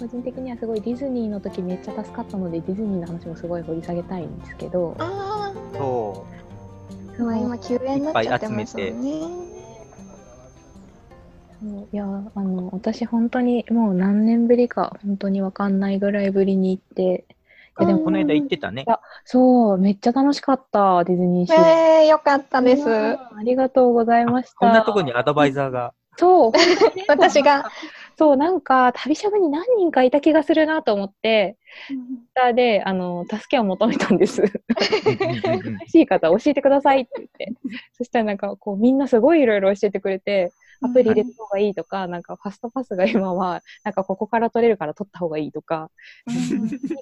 [0.00, 6.26] 個人的にはすごいディズニーの時めっちゃ助かったのでディズニーの話もすごい掘り下げたいんですけどあそ
[7.18, 9.20] あ、まあ今休園になっちゃってますもんね。
[11.60, 17.26] そういやあの私本当にもう何年ぶりか本当にわかんないぐらいぶりに行って
[17.78, 17.96] いやでう。
[17.96, 18.86] もこの間言ってたね。
[19.26, 21.62] そうめっちゃ楽しかったディズニーシー。
[21.62, 22.88] えー、よかったです。
[22.88, 24.56] ありがとうございました。
[24.56, 25.92] こんなとこにアドバイザーが。
[26.16, 26.52] そう、
[27.08, 27.70] 私が。
[28.20, 31.56] そう、なんか、旅しゃぶに何人かいた気がするなと思って、
[31.86, 32.00] ツイッ
[32.34, 34.42] ターで、あの、助けを求めたんです。
[34.42, 37.54] うんうんうん 欲しい方教えてくださいって言って。
[37.94, 40.52] そしたらなんか、こう、みんなすごいいろいろ教えてくれて、
[40.82, 45.90] アプリ入れた方がいいとか、なんか、ファストパスが今は、なんか、ここから取れるから取った方がいいとか、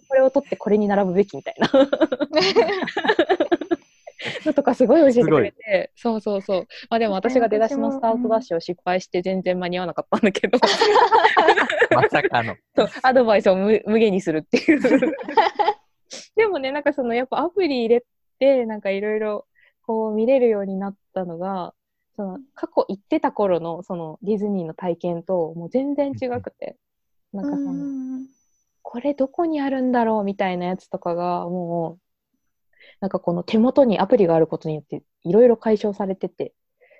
[0.09, 1.69] これを取ってこれに並ぶべきみたいな
[4.49, 6.67] のとかすごい教えてくれて、そうそうそう。
[6.91, 10.59] まあでも私が出だしのスタートダッシュを失敗して全然間に合わなかったんだけど、
[11.95, 12.57] まさかの。
[12.77, 14.81] そうアドバイスを無無限にするっていう。
[16.37, 18.05] でもね、なんかそのやっぱアプリ入れ
[18.39, 19.47] て、なんかいろいろ
[19.83, 21.75] こう見れるようになったのが、
[22.17, 26.77] その過去行ってた頃のそのディズニーの体験ともう全然違くて、
[27.33, 28.27] なんかその、
[28.83, 32.08] これどこにあるんだろうみたいなやつとかがもう、
[33.01, 36.53] なんかこの手元にアプリがあることによっていろいろ解消されてて、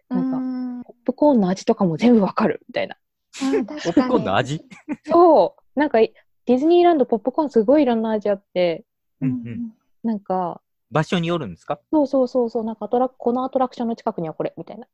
[0.09, 0.39] なんか
[0.87, 2.97] ポップコーンの味とかも全部わかるみたいな。
[3.41, 4.65] ポポップコーンの味？
[5.05, 8.85] そう、なんかディズニーランドポップコーンすごいいろんな味あって、
[9.21, 9.73] うんうん。
[10.03, 11.81] なんか、場所によるんですか？
[11.91, 14.87] そうそうそうそう、なんかアトラこのアトラクションの近くにはこれみたいな。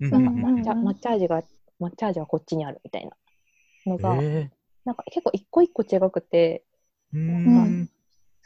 [0.00, 0.44] うんなんかうん。
[0.60, 1.42] 抹茶、抹茶味が、
[1.80, 3.16] 抹茶味はこっちにあるみたいな
[3.86, 4.50] のが、え
[4.84, 6.64] なんか結構一個一個違くて、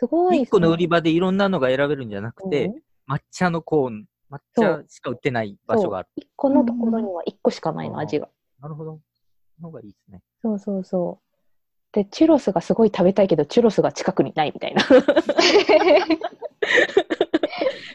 [0.00, 0.42] すごい。
[0.42, 2.74] 一個の売り場でいろんなのが選べるんじゃなくて、うん
[3.10, 6.08] 抹茶のコーン、抹茶しか売ってない場所がある。
[6.14, 8.28] 一個のところには一個しかないの、味が。
[8.60, 9.00] なるほど。
[9.56, 10.22] その方がいいですね。
[10.40, 11.24] そうそうそう。
[11.92, 14.82] で、チュロスがすごい食べたいけど、チュロスが近くにないみたいな。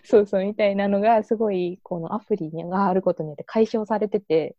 [0.04, 4.58] そうそう、みたいなのが、すごい、このアプリがあることによって解消されてて、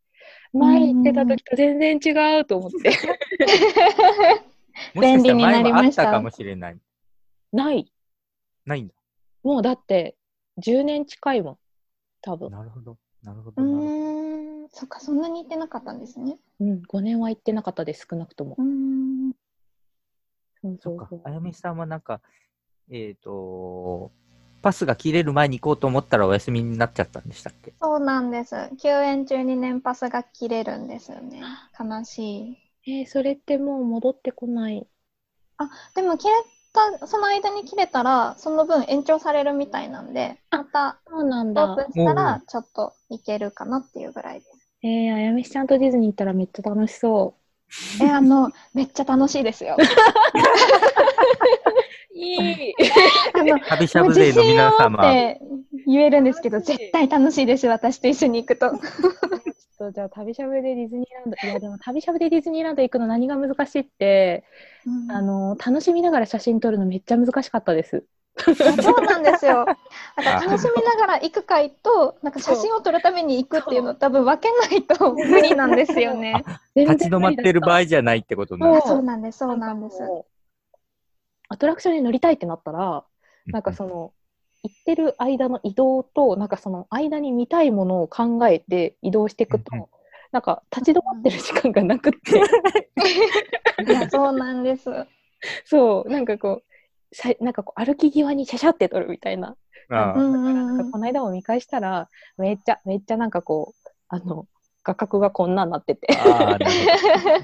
[0.54, 2.76] 前行ってた時と全然違うと思って。
[4.94, 6.78] もしかしたら前便利になりもあましたったかもしれない。
[7.56, 7.92] ない。
[8.64, 8.94] ないんだ。
[9.42, 10.16] もうだって、
[10.58, 11.58] 10年近いもん。
[12.22, 12.50] 多分。
[12.50, 12.96] なるほど。
[13.22, 13.62] なるほうど。
[13.62, 16.38] なるほどーん、そっか、そんなに行ってなかったんですね。
[16.60, 18.62] うん、5年は行ってなかったです、少なくともう。
[18.62, 19.32] ーん。
[20.62, 21.08] そうそか。
[21.24, 22.20] あやめさんはなんか、
[22.90, 24.10] えっ、と、
[24.62, 27.72] パスが切れる前に行こうと思ったらお休みになっちゃったんでしたっけ？
[27.80, 28.56] そうなんです。
[28.82, 31.42] 休園中に年パスが切れるんですよね。
[31.78, 32.56] 悲しい。
[32.88, 34.86] えーそれってもう戻ってこない。
[35.94, 36.34] でも切れ
[37.00, 41.86] た、その間に切れたら、その分延長されるみたいなんで、あまたそうなんオーだプ。
[41.88, 44.56] ンしたら、ちょっといけるかなっていうぐらいです。
[44.82, 47.42] えー、あやめしちゃんとディズニー行ったらめっちゃ楽しそう。
[47.98, 49.76] え、あの、めっちゃ楽しいですよ。
[52.14, 52.74] いい。
[53.34, 55.40] あの、旅しゃもうぶ勢の自信を持って
[55.86, 58.72] 言えるんですけど、絶対楽しいです、私と一緒に行くと。
[59.78, 64.44] ちょっとじゃあ旅しゃぶでディズニーランド、いやでも旅しゃぶでディズニーランド行くの何が難しいって、
[65.06, 68.06] あの、楽しみながら写真撮るのめっちゃ難しかったです。
[68.82, 69.66] そうなんですよ。
[70.16, 76.44] だから楽しみながら行く会と、なんか写真を撮るために行くっていうの多分分けないと無理なんですよね。
[76.74, 79.98] 立ち止まってる場合合じゃないってことなんですそうなんです、そうなんです。
[81.48, 83.04] アトラクションに乗りたいってなったら、
[83.52, 84.12] なんかその、
[84.68, 89.86] 行ってる間の移動と、なんかその間に見たいものを考えて移動していくと、うんうん
[90.32, 92.36] なんか立ち止まってる時間がなくって、
[93.88, 94.90] いや、そうなんです。
[95.64, 99.56] そう、なんかこう、さなんかこう歩き際にシャシャって撮るみたいな。
[99.88, 104.46] ああうんうんなんこの間も見返したら、めっちゃ、めっちゃなんかこう、あの、
[104.82, 106.08] 画角がこんなんなってて。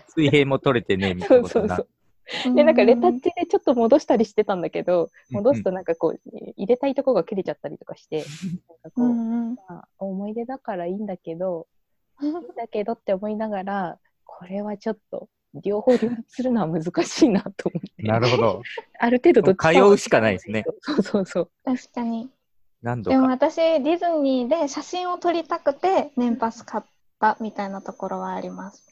[0.08, 1.88] 水平も取れてね、みたそいうなことな そうそう。
[2.54, 6.20] で、なんかレタッチでちょっと戻したりしてたんだけど、戻すとなんかこう、
[6.56, 8.24] 入れたいとこが切れちゃったりとかして、
[8.82, 11.66] なんかこう、思い出だからいいんだけど、
[12.22, 18.02] いいんだけどって思いながら、これはちょっと、両方両立するのは難しいなと思って。
[18.02, 18.62] なるほど。
[18.98, 20.64] ある程度ど通うしかないですね。
[20.80, 21.50] そうそうそう。
[21.64, 22.30] 確かに。
[22.80, 23.16] 何度か。
[23.16, 26.84] でも私、ディズニーで写真を撮りたくて、年パス買っ
[27.20, 28.88] たみたいなところはあります。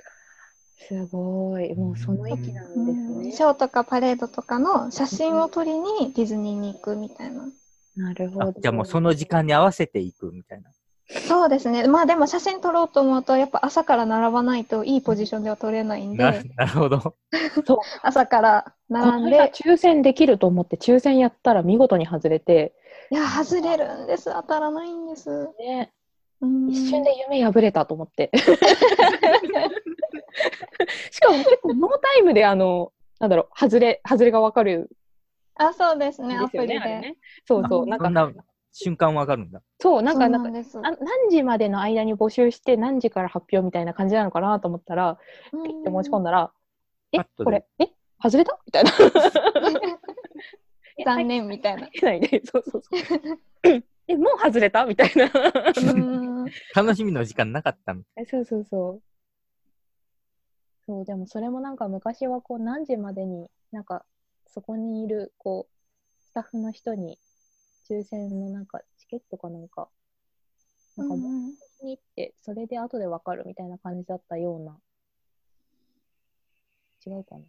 [0.88, 1.74] すごい。
[1.74, 3.32] もうその域なんですね。
[3.32, 7.48] ショーとかパレードとかの写真を撮りにディズニーに行くみたいな。
[7.96, 8.48] なるほど。
[8.48, 10.70] あじゃあもうその時間に合わせていくみたいな。
[11.28, 11.88] そうですね。
[11.88, 17.14] まあでも写真撮ろうと思うと、やっぱ朝から並ばないといいポジションでは撮れないんなで、 なるほど。
[18.02, 22.74] 朝からこ並んで、抽選できると思って抽選やったら見事に外れて、
[23.10, 24.32] いや、外れるんです。
[24.32, 25.48] 当たらないんです。
[25.58, 25.92] ね、
[26.40, 28.30] うん一瞬で夢破れたと思って。
[31.10, 34.90] しかも結構ノータイムであの、なんだろう、外れ、外れがわかる
[35.54, 37.16] あ、そうですんね、アプリでね。
[37.46, 38.32] そうそう、なんか、そんな
[38.72, 39.62] 瞬間わかるんだ。
[39.78, 40.62] そう、なんか、なんか、な
[40.96, 45.18] 何時までの間に募集して何時から発表みたいな感じなのかなと思ったら、
[45.50, 46.52] ピッて持ち込んだら、
[47.12, 47.88] えこれ、え、
[48.22, 48.58] 外れた？
[48.64, 48.90] みたいな。
[50.98, 51.88] え 残念みたいな。
[52.02, 52.40] ないね。
[52.44, 53.82] そうそうそう。
[54.06, 54.86] え、もう外れた？
[54.86, 55.30] みたいな。
[55.76, 56.30] うん
[56.74, 58.02] 楽しみの時間なかったの。
[58.16, 59.02] えそうそうそう。
[60.90, 64.04] そう、でもそれもなんか昔はこう何時までになんか
[64.48, 67.16] そこにいるこうスタッフの人に
[67.88, 69.88] 抽選のなんかチケットかなんか
[70.96, 71.30] なんかう持ん。
[71.82, 74.76] うに行ってそれで後でわかるみたいな感じだったような。
[77.06, 77.44] 違うかな。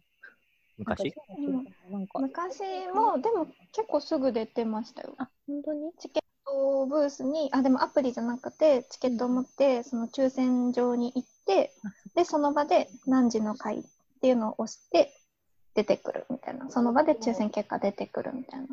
[0.78, 1.12] 昔？
[1.48, 2.60] なんかなんか、昔
[2.94, 5.14] も、でも結構すぐ出てましたよ。
[5.18, 5.92] あ、本当に？
[5.98, 11.72] チケットブースに、あ、でもアプリじゃなくて、チケットを持って、その抽選場に行って、
[12.14, 13.82] で、その場で何時の回っ
[14.20, 15.18] ていうのを押して、
[15.74, 16.70] 出てくるみたいな。
[16.70, 18.66] その場で抽選結果出てくるみたいな。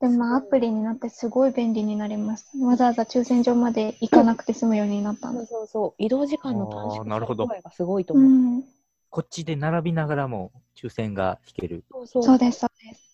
[0.00, 2.56] でもまあアプリになってすごい便利になります。
[2.62, 5.50] わざわざ抽選場まで行かなくて済むようになったんそうです。
[5.52, 5.94] そうそう。
[5.98, 8.30] 移動時間の短縮なるほど具合がすごいとう思う。
[8.30, 8.64] ん、
[9.10, 11.84] こっちで並びながらも抽選が引ける。
[11.90, 13.07] そうそうそうです、そうです。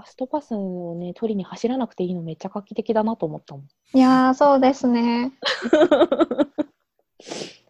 [0.00, 3.64] ファストパスをね、取りに走らなくていいのめっちゃ画期的だなと思ったもん。
[3.96, 5.32] いやー、そうですね。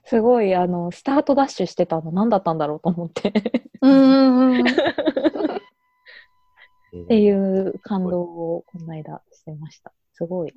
[0.05, 3.33] すごい、あの、スタートダッシュしてたの何だったんだろうと思って。
[3.81, 4.65] うんうんうん。
[7.05, 9.93] っていう感動をこの間してました。
[10.13, 10.55] すごい。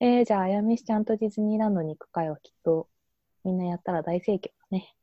[0.00, 2.88] えー、じゃあ、あやめしちゃんとディズニーランドに行く会はきっと
[3.44, 4.94] みんなやったら大盛況だね。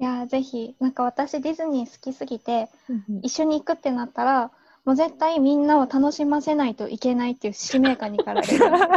[0.00, 4.50] いやー、ぜひ、なんか私ディズニー好きすぎて、うん一緒に行くってなったら、
[4.88, 8.88] もう絶対みんなを楽しませないといけないっていう使命感に駆られる。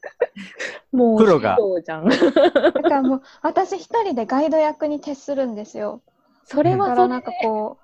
[0.90, 2.08] もう、プロがそうじゃん。
[2.08, 6.00] だからもう私一人でガイド役に徹するんですよ。
[6.44, 7.76] それだはそれからなんかこ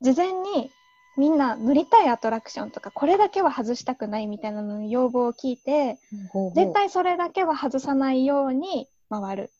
[0.00, 0.70] う、事前に
[1.18, 5.98] みんな乗りたいアトラクションとか、これだけは外したくないみたいなのの要望を聞いて、
[6.32, 9.50] ほうほう絶対それだけは外さないように回る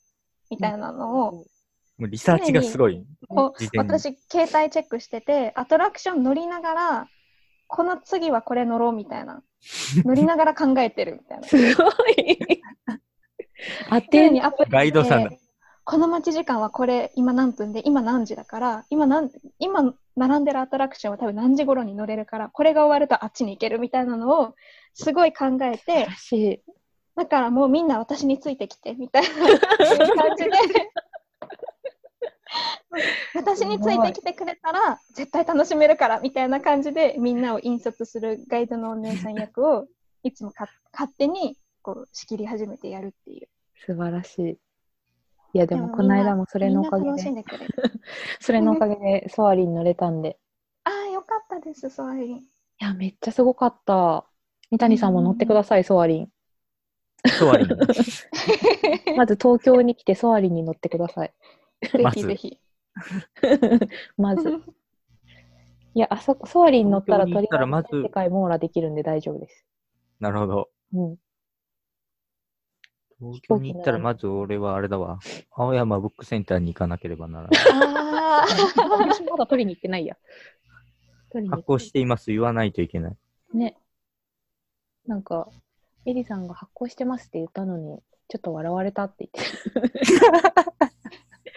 [0.48, 1.32] みたいなのを、
[1.98, 3.04] もうリサーチがすごい。
[3.76, 7.08] 私携帯チェックしててアトラクション乗りながら
[7.68, 9.42] この次はこれ乗ろうみたいな。
[10.04, 11.46] 乗りながら考えてるみたいな。
[11.46, 12.62] すごい。
[13.90, 15.30] 当常てにアプリでガイドさんだ。
[15.84, 24.54] この待ち時間はこれ今何分で今何時だから今なん今並んでるアトラクションは多分何時頃に乗れるからこれが終わるとあっちに行けるみたいなのを
[24.92, 26.62] すごい考えてらしい。
[27.16, 30.50] だからもうみんな私についてきてみたいな感じで
[33.34, 39.86] 私についてきてくれたら絶対楽しめるからみたいな感じでみんなを引率するガイドのお姉さん役を
[40.22, 43.48] いつもか勝手にこう仕切り始めてやるっていう。
[43.86, 44.58] 素晴らしい。
[45.54, 47.44] いや、でもこの間も それのおかげで。
[48.40, 50.38] それのおかげでソアリン乗れたんで。
[50.84, 52.36] ああ、よかったです、ソアリン。
[52.38, 52.44] い
[52.80, 54.26] や、めっちゃすごかった。
[54.70, 56.28] 三谷さんも乗ってください、ソアリン。
[57.38, 57.68] ソアリン。
[59.16, 61.32] まず東京に来てソアリンに乗ってください。
[61.82, 62.58] ぜひぜひ。
[64.16, 64.60] まず。
[65.94, 69.66] いや、あそこ、ソアリン乗ったら東京に行ったらまず世界網羅できるんで大丈夫です。
[70.20, 70.70] なるほど。
[70.92, 71.16] うん。
[73.20, 75.18] 東京に行ったらまず俺はあれだわ。
[75.50, 77.58] 青山ブックセンターに行かなければならない。
[77.74, 80.16] ああ、私まだ取りに行ってないや。
[81.30, 82.30] 取りに行発行しています。
[82.30, 83.16] 言わないといけない。
[83.54, 83.76] ね。
[85.06, 85.48] なんか、
[86.06, 90.88] エリさんが発行してますって言ったのに、ちょっと笑われたって言って。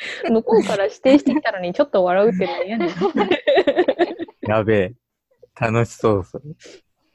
[0.29, 2.89] 向こうから指定してきたのに、ちょっと笑うってのは嫌ね。
[4.41, 4.95] やべえ。
[5.59, 6.43] 楽しそう、それ。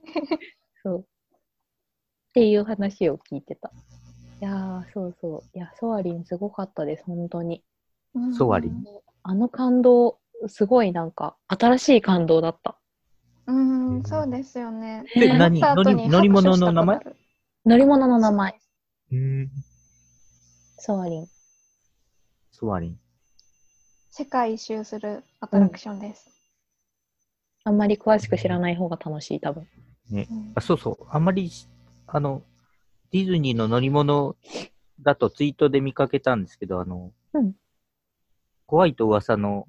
[0.83, 1.01] そう。
[1.01, 1.05] っ
[2.35, 3.73] ていう話を聞いてた。
[4.41, 5.43] いやー、そうそう。
[5.55, 7.65] いや、ソアリンすごかったです、本当に。
[8.37, 8.85] ソアリン？
[9.23, 12.79] あの感動、すごいなんか、新しい感動だった。
[13.47, 15.05] うん、そうですよね。
[15.15, 15.61] でね何？
[15.61, 17.01] 乗り乗り物の名前？
[17.65, 18.59] 乗り物の名前、
[19.13, 19.51] うん。
[20.79, 21.27] ソアリン。
[22.57, 22.99] ソアリン。
[24.11, 26.27] 世界一周するアトラクションです。
[27.65, 29.67] あんまり詳しく知らない方が楽しい、多分。
[30.11, 31.07] うんあそうそう。
[31.11, 31.69] あんまりし、
[32.07, 32.43] あの、
[33.11, 34.37] ディズニーの乗り物
[35.03, 37.53] だとツイートで見かけたんですけど、あの、うん
[38.69, 39.69] 怖いと噂の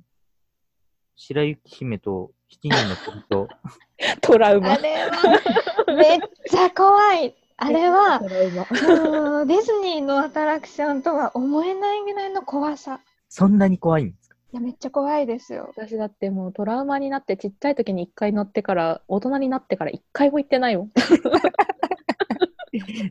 [1.16, 3.50] 白雪姫と七人の鳥と、
[4.22, 4.74] トラウマ。
[4.74, 7.36] あれはめっちゃ怖い。
[7.60, 13.00] あれはディズニーのアトラクションとは思えないぐらいの怖さ。
[13.30, 14.36] そんなに怖いんですか？
[14.54, 15.74] いや、めっちゃ怖いですよ。
[15.76, 20.92] 私だってもうトラウマになってちっちゃい時に一回乗ってから大人になってから一回も行ってないもん。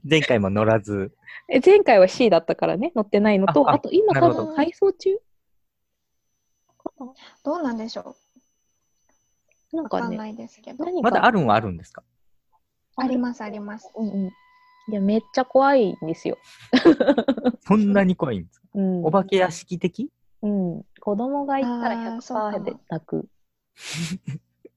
[0.09, 1.13] 前回も乗らず。
[1.49, 5.19] え前回は C だったからね、乗ってないのと、あああと今多分改装中？
[7.45, 8.17] どうなんでしょ
[9.73, 10.85] うわかんなんかね、ないですけど。
[11.03, 12.05] まだあるんはあるんですか？
[12.97, 13.91] ありますあります。
[13.95, 14.27] うんうん。
[14.29, 14.33] い
[14.95, 16.39] や、めっちゃ怖いんですよ。
[17.67, 18.67] そんなに怖いんですか？
[18.75, 19.05] うん。
[19.07, 20.11] お化け屋敷的？
[20.43, 20.83] うん。
[21.01, 23.29] 子供が行ったらあーそうか100%もで泣く。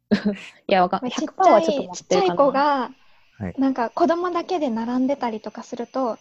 [0.68, 2.46] いや、わかんまあちっ100%ちゃはちょっといちっちゃい持ってるかな。
[2.48, 2.92] 子が、
[3.40, 6.18] はいなんか子供だけで並んでたりとかすると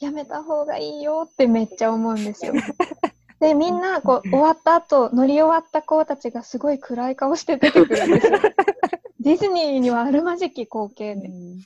[0.00, 2.54] やめた方がいいよってめっちゃ思うんですよ。
[3.40, 8.40] でみんなこう終わった後乗り終わった子たちがすごい暗い顔して出てくるんですよ。
[9.20, 11.58] ディズニーにはあるまじき光景でうん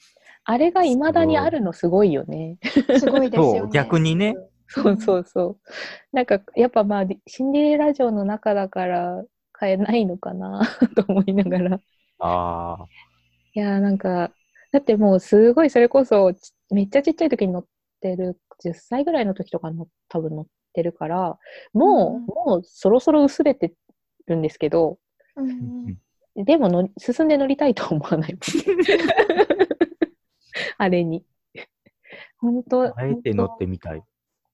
[0.44, 2.58] あれが未だにあるのすごいよね。
[2.98, 3.58] すごいですよね。
[3.60, 4.36] そう、逆にね。
[4.66, 5.58] そうそうそ
[6.12, 6.16] う。
[6.16, 10.62] なんか、やっぱまあ、シンデレラ城の中だから買えないのかな
[10.96, 11.80] と思いながら。
[12.18, 12.86] ああ。
[13.54, 14.32] いやーなんか、
[14.72, 17.64] だってもうすごいそれこそちめっちゃちっちゃい時に乗っ
[18.00, 21.38] てる、10歳ぐらいの時とかの多分乗ってるから、
[21.72, 23.72] もう、うんもうそろそろ薄れて
[24.26, 24.98] るんですけど、
[26.36, 28.38] でも乗り進んで乗りたいとは思わない。
[30.78, 31.24] あれに。
[32.38, 34.02] 本当あえて乗ってみたい。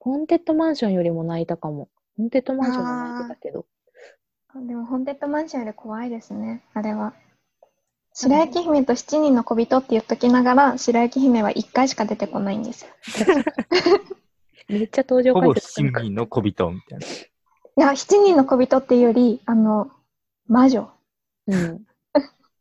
[0.00, 1.88] ホーンテッドマンションよりも泣いたかも。
[2.16, 3.66] ホーンテッドマンションも泣いてたけど。
[4.54, 7.14] でも、ホンテッドマンションより怖いですね、あれは。
[8.14, 12.90] 白雪姫と七人の小人って言っときながら、白雪姫は1回しか出てこないんですよ。
[14.68, 17.06] めっちゃ登場ほぼ回数七人の小人みたいな。
[17.06, 17.08] い
[17.76, 19.90] や、七人の小人っていうより、あの、
[20.48, 20.90] 魔女。
[21.46, 21.86] うん。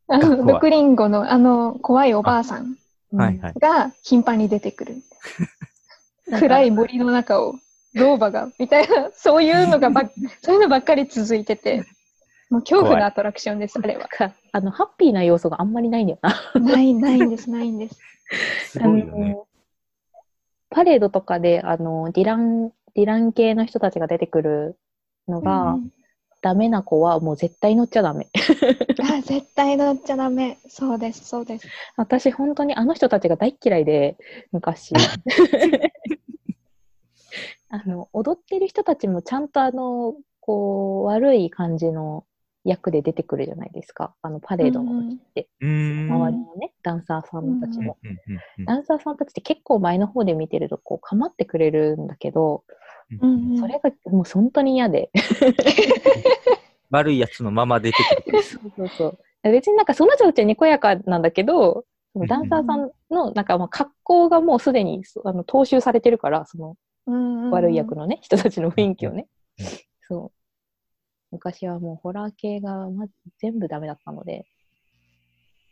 [0.08, 2.76] あの、毒リンゴの、あの、怖いおばあさん
[3.12, 3.54] はいはい。
[3.58, 4.96] が頻繁に出てくる。
[6.38, 7.54] 暗い森の中を、
[7.94, 11.84] 老婆が、みたいな、そういうのがばっ、 そういうのばっかり続いてて、
[12.50, 14.06] もう恐怖のアトラクションです、あれは。
[14.08, 16.60] かあの、ハッピーな要素があんまりないんだよな。
[16.60, 17.98] ない、ないんです、ないんです。
[18.70, 19.36] すごいよね。
[20.70, 24.78] パレードとかで、あの、ディラン、ディラン系の人たちが出てくる
[25.28, 25.90] のが、うん
[26.42, 28.28] ダメな子はもう絶対乗っちゃダメ。
[29.02, 30.58] あ、絶対乗っちゃダメ。
[30.68, 31.66] そうです、そうです。
[31.96, 34.16] 私、本当にあの人たちが大嫌いで、
[34.52, 34.92] 昔。
[37.68, 42.24] あの、踊ってる人たちもちゃんとあの、こう、悪い感じの
[42.66, 44.14] 役で出てくるじゃないですか。
[44.22, 45.48] あの、パレードの時って。
[45.60, 46.12] うーん。
[46.12, 47.96] 周りのね、ダンサーさんたちも。
[48.02, 52.64] うんダンサーさんたちって結構前の方で見てると、こう、構ってくれるんだけど、
[53.20, 55.10] うんそれがもう本当に嫌で。
[56.90, 57.96] 悪いやつのまま出て
[58.26, 58.42] くる。
[58.42, 59.18] そうそうそう。
[59.42, 66.76] 別になんかその人たちはにこやかなんだけど、そのダンサーさんのなんかまあ格好がもうすでにそあの踏襲されてるから、その
[67.50, 69.66] 悪い役のね、人たちの雰囲気をねうん。
[70.08, 70.35] そう。
[71.32, 74.46] 昔はもうホラー系がまず全部ダメだったので、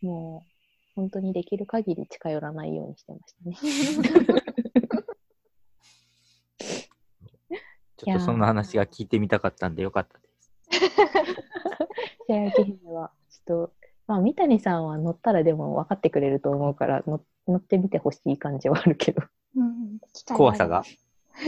[0.02, 0.50] もう
[0.96, 3.56] 本当にできる限り近寄らないようにしてましたね。
[7.96, 10.52] ちょっとその話が聞いてみたかったんでよかったです。
[12.26, 13.72] 白雪姫は、ちょっと、
[14.06, 19.22] まあ、三谷さんは乗ったらでも分かってくれると思うから、乗乗ってみてほしい感じはあるけど。
[19.56, 19.98] うん
[20.36, 20.82] 怖さが。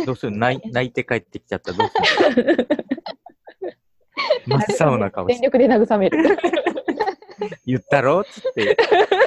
[0.06, 0.36] どうする？
[0.36, 2.68] 泣い 泣いて帰ってきちゃったらどうする？
[4.46, 6.38] 真っ青な顔全力で慰める。
[7.66, 8.76] 言ったろっつって、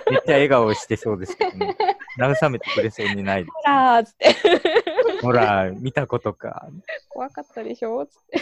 [0.09, 1.75] めっちゃ笑顔してそうですけどね。
[2.17, 3.45] 慰めてくれそうにない。
[3.45, 4.35] ほらーっつって。
[5.21, 6.67] ほら、見たことか。
[7.09, 8.41] 怖かったでしょつって。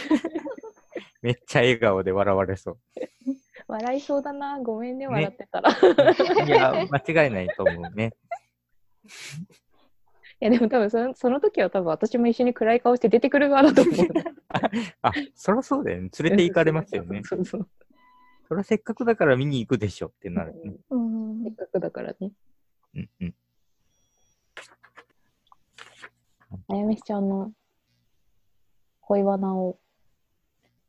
[1.20, 2.78] めっちゃ笑顔で笑われそう。
[3.66, 4.58] 笑いそうだな。
[4.60, 5.70] ごめんね、笑ってたら。
[5.70, 8.14] いいや、間違いないと思うね。
[10.40, 13.94] や、でも多分その、その時は多分私も一緒に暗い顔して出てくる側だと思う。
[15.02, 16.10] あ、そりゃそうだよね。
[16.20, 17.22] 連れて行かれますよね。
[17.24, 17.68] そうそう。
[18.46, 20.76] そりゃせっかくだから見に行くでしょってなるね。
[20.90, 22.32] うんせっかくだからね。
[22.94, 23.34] うんうん。
[26.70, 27.52] あやめしちゃんの
[29.02, 29.78] 恋バナを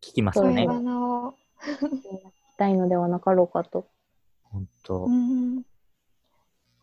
[0.01, 0.67] 聞きますね恋。
[0.67, 1.35] バナを。
[1.59, 3.87] 聞きたいのではなかろうかと。
[4.43, 5.09] 本当う。
[5.09, 5.63] ん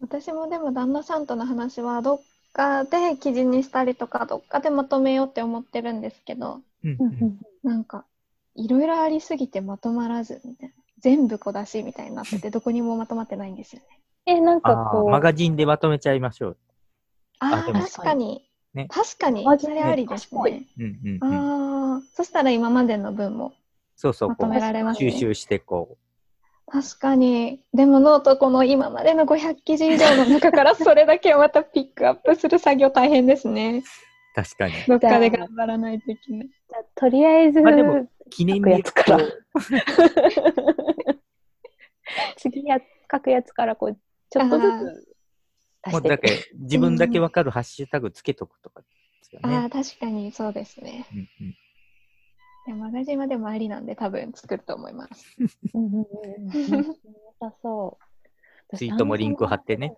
[0.00, 2.20] 私もでも旦那さんとの話はどっ
[2.57, 6.97] かで記事にしたりとかどっかでまとめようって思ってるんですけどうん。
[7.01, 8.05] うんなんか
[8.55, 13.87] いろいろありすぎてまとまらずみたいな全部小出しみたいになっててどこにもまとまってないんですよね。
[14.25, 16.57] え、なんかあこう、ーマガジンでまとめちゃいましょう。
[17.41, 18.89] ああ確かに、ね。
[18.89, 20.67] 確かにマジでそれありですね。
[20.79, 21.35] うんうんうん。
[21.95, 23.53] ああそしたら今までの分も
[23.95, 25.11] そうそう、こまとめられうますね。
[25.11, 25.99] 収集してこ
[26.68, 33.78] 確かにでもノートこの今までの500記事以上の中からそれだけをまたピックアップする作業大変ですね。
[33.78, 33.82] う。
[34.35, 34.75] 確かに。
[34.88, 36.49] どっかで頑張らないといけない。
[36.49, 39.18] じゃあとりあえず、まあでも記念日やつから
[42.37, 42.78] 次や
[43.11, 44.66] 書くやつからこう、ちょっとず
[45.87, 48.87] つもうだけ自分だけわかるハッシュタグつけとくとかで
[49.23, 49.56] すよね。
[49.56, 51.06] ああ、確かにそうですね。
[51.12, 51.54] うんうん
[52.66, 55.37] でマガジンはでもありなんで多分作ると思います。
[55.75, 56.87] うんうんうんうん。
[56.87, 56.94] 良
[57.38, 57.99] さそ
[58.73, 58.76] う。
[58.76, 59.96] ツイートもリンク貼ってね。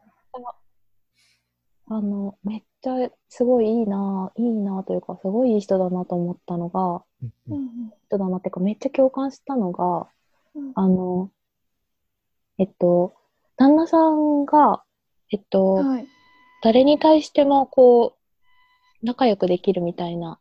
[1.91, 10.07] あの、めっちゃすごいいいな、いいなというか、すごいいい人だなと思ったのが、うんううんん人だなっていうか、めっちゃ共感したのが、
[10.55, 11.31] うんあの、
[12.59, 13.15] えっと、
[13.57, 14.83] 旦那さんが、
[15.33, 16.07] えっと、はい。
[16.63, 18.17] 誰に対してもこ
[19.03, 20.39] う、仲良くできるみたいな、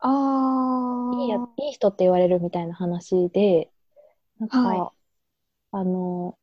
[0.00, 0.79] ああ。
[1.12, 3.70] いいや、いい人って言われるみたいな話で、
[4.38, 4.96] なんか、はい
[5.72, 6.36] あの、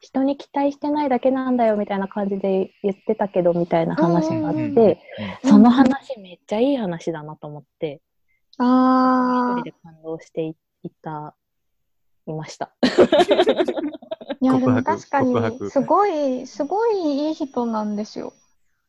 [0.00, 5.00] 人に期待してないだけなんだよみたいな感じで言ってたけどみたいな話があっうんうんて、
[5.44, 8.00] うんその話めっちゃいい話だなと思って、
[8.52, 9.64] 一ああ人。
[9.64, 11.34] で感動していいた、
[12.26, 12.72] いました。
[14.40, 15.34] いや、でも確かに、
[15.70, 18.32] すごい、すごいいい人なんですよ。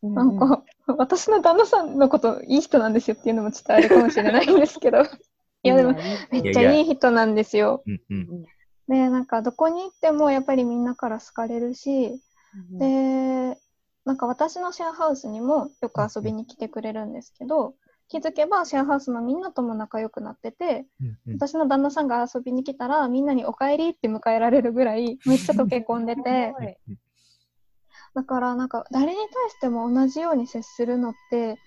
[0.01, 5.03] ななんか、私の旦那さんのこといい人なんですよっていうのもちょっとあれかもしれないんですけど、
[5.63, 5.93] いやでも、
[6.31, 7.83] めっちゃいい人なんですよ。
[7.85, 8.43] うんうん。
[8.87, 12.21] で、なんかどこに行ってもやっぱりみんなから好かれるし、
[12.71, 13.57] で、
[14.05, 17.75] なんか私のシェアハウスにもよく遊びに来てくれるんですけど、
[18.07, 21.33] 気づけばシェアハウスのみんなとも仲良くなってて、うんうん。
[21.35, 26.53] 私の旦那さんが遊びに来たらみんなにお帰りって迎えられるぐらいめっちゃ溶け込んでて、
[28.19, 31.57] だからなんか誰に対しても同じように接するのって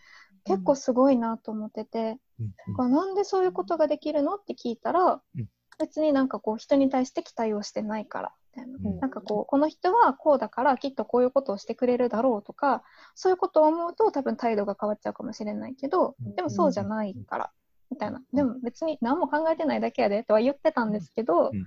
[0.45, 2.49] 結構すごいなと思ってて、うん。
[2.51, 5.49] だからなんでそういうことができるのって聞いたら、うん。
[5.79, 8.91] 別になんかこう人に対して期待をしてないからみたいな。
[8.91, 8.99] うん。
[9.01, 12.83] なんかこう、この人はこうだからきっとこういうことをしてくれるだろうとか、
[13.15, 17.51] そういうことを思うと多分態度が変わっちゃうかもしれないけど、でもそうじゃないから、
[17.91, 18.23] みたいな。
[18.35, 21.57] でも別に何も考えてないだけやでとは言ってたんですけど、うん。
[21.57, 21.65] うん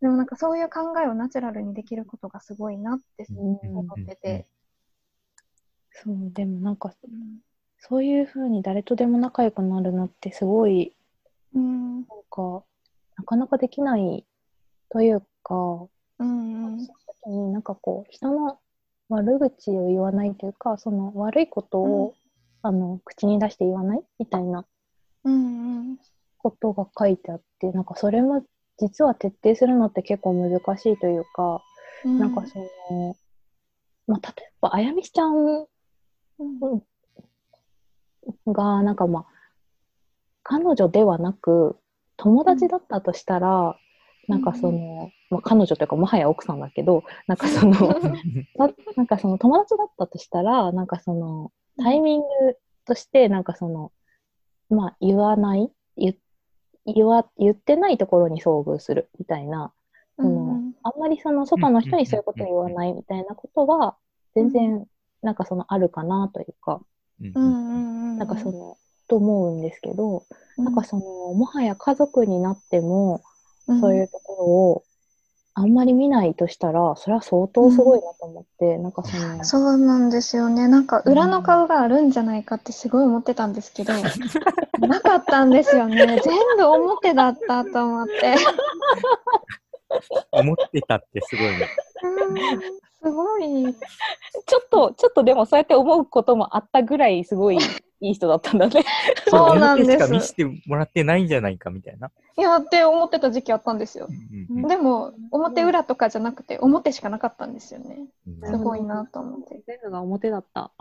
[0.00, 4.46] でもなんかそういう考えをナチュラルにできることがすごいなってうん思ってて。
[5.92, 6.94] そう、でもなんか、
[7.78, 10.94] そういうふうに誰とでも仲良くなるのってすごい、
[11.54, 11.96] うん。
[11.96, 12.64] なんか、
[13.18, 14.24] なかなかできない
[14.88, 15.54] というか、
[16.18, 16.74] うん。
[16.74, 16.80] うん。
[16.80, 18.58] その時になんかこう、人の
[19.08, 22.14] 悪口を言わないというか、その悪いことを、
[22.62, 24.64] あの、口に出して言わないみたいな
[25.24, 25.98] うん。
[26.38, 28.42] ことが書いてあって、なんかそれも
[28.80, 31.62] 実は徹底するのって結構難しいというか、
[32.04, 32.18] うん。
[32.18, 32.58] なんかそ
[32.90, 33.16] の、
[34.06, 35.66] まあ、例えば、あやみしちゃん
[36.38, 36.82] うん、
[38.52, 39.26] が、なんかまあ、
[40.42, 41.76] 彼女ではなく、
[42.16, 43.76] 友達だったとしたら、
[44.28, 47.72] なんかその、まあ、彼女というか、もはや奥さんだけど、なんかその、
[48.56, 52.26] たなんかその友達だったとしたら、なんかその、タイミング
[52.84, 53.92] として、なんかその、
[54.68, 56.14] まあ、言わない、言
[56.86, 59.72] 言わ言ってないところに遭遇するみたいな、
[60.16, 63.96] そのあんまりその外の人にそういうことを言わないみたいなことは、
[64.34, 64.86] 全然、
[65.22, 66.80] なんかそのあるかなというか。
[67.20, 68.76] なんかその、
[69.08, 70.24] と思うんですけど、
[70.56, 71.02] うん、なんかその、
[71.34, 73.22] もはや家族になっても、
[73.66, 74.82] うん、そういうところを
[75.60, 80.68] あんまり見ないとしたら、それは相当すごいなと思って、なんかその、そうなんですよね。
[80.68, 83.92] なんか裏の顔があるんじゃないかってすごい思ってたんですけど、
[84.80, 86.20] なかったんですよね。
[86.24, 88.36] 全部表だったと思って。
[90.32, 91.68] 思ってたってすごいね。
[93.02, 93.74] うんすごい。
[94.46, 97.58] ちょっと、ちょっとでもそうやって思うこともあったぐらい、すごい
[98.00, 98.84] いい人だったんだね。
[99.28, 102.10] そうなんです表しか見せてもらってないんじゃないかみたいな。
[102.36, 104.08] いやって思ってた時期あったんですよ。
[104.08, 108.06] うんうんでも、表裏とかじゃなくて、表しかなかったんですよね。
[108.26, 109.62] うんすごいなと思って。
[109.66, 110.72] 全部が表だった。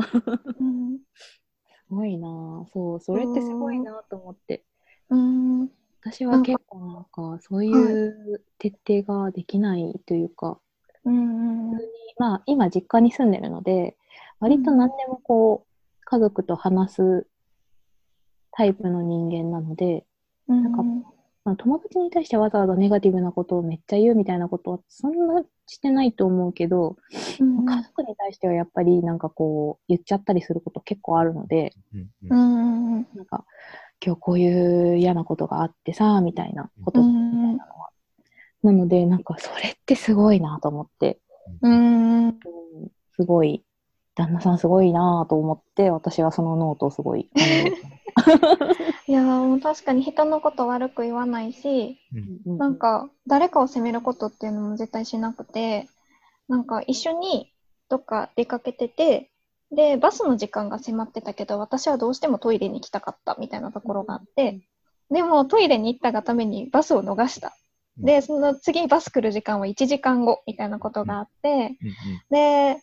[0.59, 0.97] うん。
[0.97, 4.63] すごいなぁそう、それってすごいなと思って。
[5.09, 5.69] うん。
[6.01, 10.59] 私は結構なんか、そういう徹底ができないというか、
[11.09, 11.71] うん。
[12.17, 13.97] まあ、今実家に住んでるので、
[14.39, 15.69] 割と何でもこう、
[16.05, 17.27] 家族と話す
[18.51, 20.05] タイプの人間なので、
[20.47, 20.63] うん。
[20.63, 20.83] なんか
[21.45, 26.97] まあ友達に対してわざわざネガティブなことをめっちゃ言うみたいなことはそんなしてないと思うけど、
[27.39, 33.07] うん家族に対してはやっぱりなんかこう、言っちゃったりすること結構あるので、うんううんん。
[33.13, 33.45] なんか、
[34.03, 37.88] 今日こういう嫌なことがあってさ、みたいなこと、みたいなのは。
[38.63, 41.19] なので、なんかそれってすごいなと思って、
[41.61, 42.27] うん。
[42.27, 42.39] うん
[43.15, 43.65] すごい、
[44.15, 47.29] 旦那さんすごいなと思って、私はそのノートをすごい、
[49.07, 51.99] いやーもう確かに人のこと悪く言わないし、
[52.45, 55.89] うんなんか誰かを責めることっていうのも絶対しなくて、
[56.47, 57.51] なんか一緒に
[57.89, 59.31] どっか出かけてて、
[59.71, 64.61] で、バスの時間が迫ってたけど、私はどうしてもトイレに行きたかったみたいなところがあって、
[65.11, 67.55] でもトイレに行ったがためにバスを逃した。
[68.05, 71.75] で、その次バス来る時間は1時間後みたいなことがあって、うん
[72.29, 72.81] で、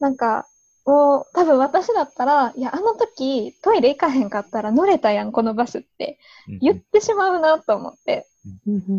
[0.00, 0.46] なんか、
[0.86, 6.18] もう多分私だったら、いや、あの時トイレ行かへんかったら乗れたやん、このバスって
[6.60, 8.26] 言ってしまうなと思って。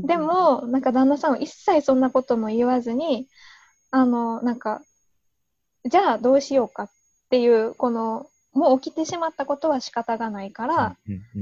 [0.03, 3.27] でも、なんか旦那さんは一切そんなことも言わずに、
[3.89, 4.81] あの、なんか、
[5.85, 6.89] じゃあどうしようかっ
[7.29, 10.97] ていう、この、もう起きてしまったことは仕方がないから、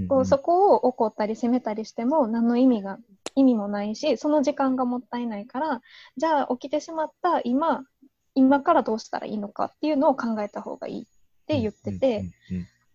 [0.08, 3.00] こうそこを怒ったり責めたりしても何の意味が、
[3.36, 5.82] 意味もないし、その時間がもったいないから、
[6.18, 7.84] じゃあ起きてしまった今、
[8.36, 11.06] 今からどうしたらいいのかっていうのを考えた方がいいっ
[11.48, 12.26] て言ってて、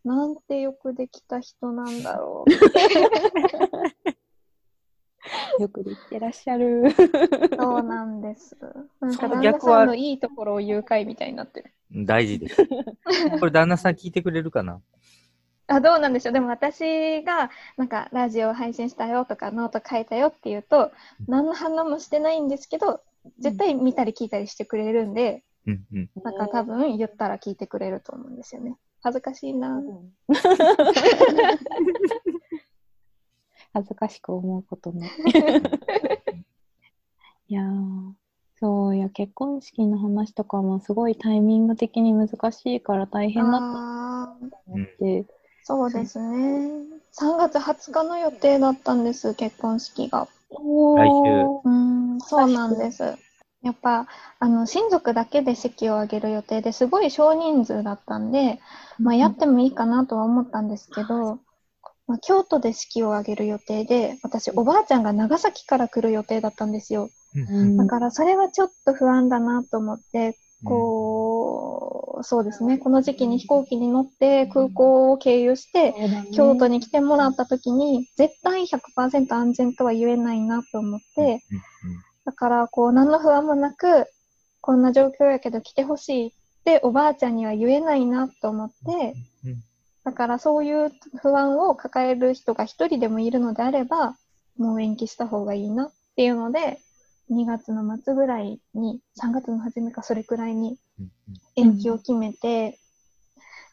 [0.05, 2.51] なんてよくできた人なんだろう。
[5.61, 6.91] よくできてらっしゃる。
[6.91, 8.57] そうなんです。
[9.01, 11.73] なんそか旦那の逆はさんのいいところを言う会みたいになってる。
[11.91, 12.67] 大事です。
[13.39, 14.81] これ旦那さん聞いてくれるかな？
[15.67, 16.33] あ、どうなんでしょう。
[16.33, 20.93] でも私が、なんか、ラジオ配信したよとか、ノート書いたよって言うと、
[21.27, 23.01] 何の反応もしてないんですけど、
[23.39, 26.11] 絶対見たり聞いたりしてくれるんで、うんうん。
[26.23, 28.77] なんか多分言ったら聞いてくれると思うんですよね。
[29.03, 29.83] 恥ずかしいな。
[33.73, 35.11] 恥ずかしく思うことね。
[37.49, 38.13] いやー
[38.57, 45.27] そういや結婚式の話とかもすごいタイミング的に難しいから大変だったあーと思って、
[45.65, 46.85] そうですね。
[47.13, 50.29] 3月20日の予定だったんです、結婚式が。
[50.51, 51.71] おーう
[52.17, 53.17] ん、そうなんです。
[53.63, 54.07] やっぱ、
[54.41, 58.61] あの、親族だけで式を挙げる予定ですごい少人数だったんで、
[58.99, 61.39] まあ、やってもいいかなとは思ったんですけど、
[62.07, 67.09] まあ、京都で式を挙げる予定で、私、おばあちゃんが長崎から来る予定だったんですよ。
[67.35, 75.95] うんだから、それはちょっと不安だなと思って、こう、そうですね、この時期に飛行機に乗って空港を経由して、
[76.33, 81.43] 京都に来てもらった時に、絶対100%安全とは言えないなと思って、
[82.25, 84.07] だから、こう、何の不安もなく、
[84.61, 86.33] こんな状況やけど来てほしいっ
[86.65, 89.15] ておばあちゃんには言えないなと思って、
[90.05, 94.17] だからそういう不安を抱える人が一人でもいるのであれば、
[94.57, 96.81] もう延期した方がいいなっていうので、
[97.31, 100.79] 2月の末ぐらいに、3月の初めかそれくらいに
[101.57, 102.79] 延期を決めて、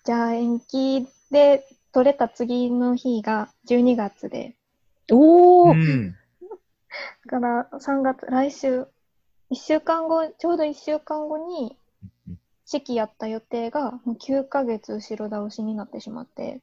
[0.05, 4.55] じゃあ延期で取れた次の日が12月で、
[5.11, 6.15] おー、うん。
[7.25, 8.81] だから3月、来週、
[9.51, 11.77] 1週間後、ちょうど1週間後に
[12.65, 16.61] 式やった予定がもう9ヶ月後ろ倒しになってしまって。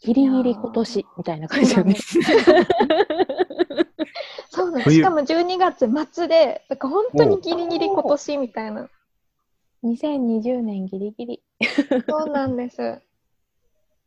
[0.00, 1.96] ギリギリ今年みたいな感じだよね。
[4.82, 8.88] しかも12月末で、だから本当にギリギリ今年みたいな。
[9.84, 11.42] 2020年ギリギリ。
[12.08, 13.00] そうなんです。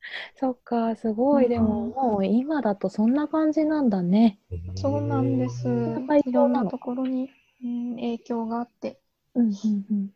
[0.38, 1.50] そっか、すごい。
[1.50, 4.40] でも、もう今だとそんな感じなんだね。
[4.76, 5.68] そうなんです。
[6.08, 7.30] 配いろんなところに、
[7.64, 9.00] うん、影響があって。
[9.36, 10.14] うんうんうん。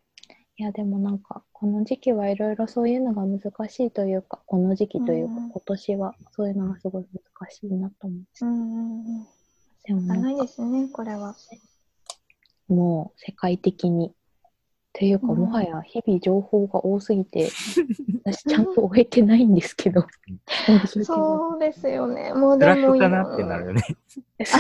[0.55, 8.45] いや、でもなんか、この時期はいろいろそういうのが難しいというか、この時期というか、うん今年はそういうのがすごい難しいなと思う。
[8.45, 9.27] うんうんうん。
[9.85, 11.35] でもないですね、これは。
[12.67, 14.13] もう世界的に。
[14.95, 17.49] というか、うんもはや日々情報が多すぎて、
[18.23, 20.05] 私ちゃんと終えてないんですけど。
[21.03, 22.31] そうですよね。
[22.33, 23.81] もうスラッでもクかなってなるよね。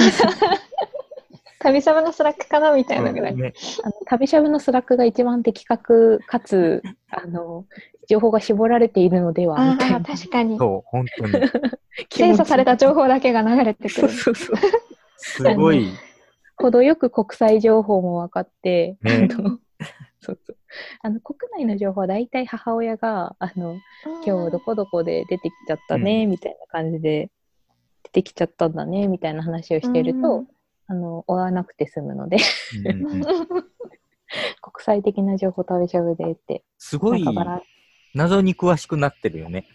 [1.59, 3.35] 旅サブのスラックかなみたいなぐらい。
[3.35, 7.65] ねあの旅しゃぶのスラックが一番的確かつ、あの、
[8.09, 10.57] 情報が絞られているのでは、ああ、みたいな確かに。
[10.57, 11.33] そう、本当に。
[12.11, 14.13] 精査された情報だけが流れてくそうる。
[14.13, 14.55] そうそう。
[15.23, 15.87] すごい。
[16.57, 19.27] 程よく国際情報も分かって、ね。
[19.31, 19.59] あの
[20.21, 20.57] そうそう。
[21.01, 23.79] あの国内の情報は大体母親があの
[24.25, 27.31] 今日どこどこで出てきちゃったね、みたいな感じで
[28.03, 30.47] 出てきちゃったんだねみたいな話をしていると、うん。
[30.87, 32.37] あの追わなくて済むので。
[32.85, 33.23] うんうん
[34.61, 36.63] 国際的な情報旅しゃぶでって。
[36.77, 37.23] すごい。
[38.13, 39.65] 謎に詳しくなってるよね。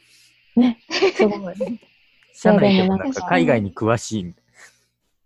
[0.56, 0.78] ね。
[0.88, 1.54] すごい。
[2.34, 4.34] 社内でもなんか海外に詳しい。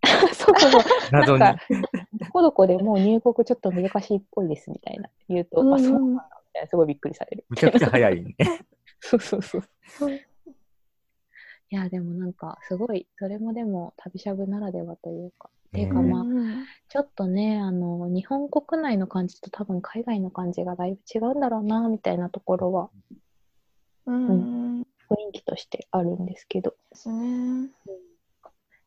[0.33, 1.39] そうそう謎に。
[1.39, 1.63] なんか
[2.13, 5.09] どこどこでもう入国ちょっと難しいっぽいですみたいな。
[5.29, 6.67] 言うと、うんあそうなんだみたいな。
[6.67, 7.45] すごいびっくりされる。
[7.49, 8.35] むちゃくちゃ早いね。
[8.99, 9.63] そうそうそう。
[11.69, 16.09] いや、でもなんか、すごい、それもでも、旅しゃぶならではというか、っていうかうん。
[16.09, 16.25] まあ、
[16.87, 22.89] ちょっとね、あの、日本国内の感じと多分海外の感じがだいぶ違うんだろうな、みたいなところは、
[24.05, 24.27] うん。
[24.27, 24.81] うん。
[24.83, 27.69] で雰囲気としてあるんですけど、すね。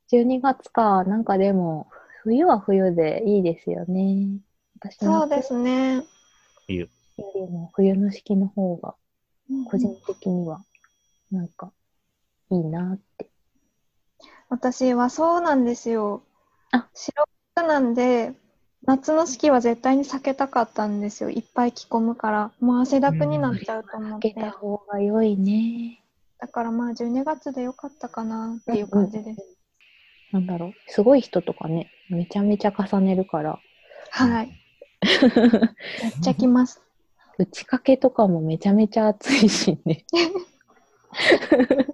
[0.08, 1.88] 12月か、なんかでも、
[2.22, 4.40] 冬は冬でいいですよね。
[4.78, 6.04] 私そうですね。
[6.66, 6.88] 冬よ
[7.34, 8.94] りも冬の式の方が、
[9.70, 10.60] 個人的には、
[11.30, 11.72] なんか、
[12.50, 13.28] いいなって。
[14.48, 16.22] 私はそうなんですよ。
[16.72, 18.34] あ白服なんで、
[18.82, 21.30] 夏の式は絶対に避けたかったんですよ。
[21.30, 22.52] いっぱい着込むから。
[22.60, 24.32] もう汗だくになっちゃうと思って。
[24.32, 26.02] かけた方が良いね。
[26.38, 29.55] だからまあ12月でよかったかなっていう感じです。
[30.36, 30.72] なんだろう。
[30.88, 33.58] すごい人とかね、めちゃめちゃ重ねるから。
[34.10, 34.48] はい。
[36.02, 36.82] めっちゃ着ます。
[37.38, 40.04] 打ち掛けとかもめちゃめちゃ暑いしね。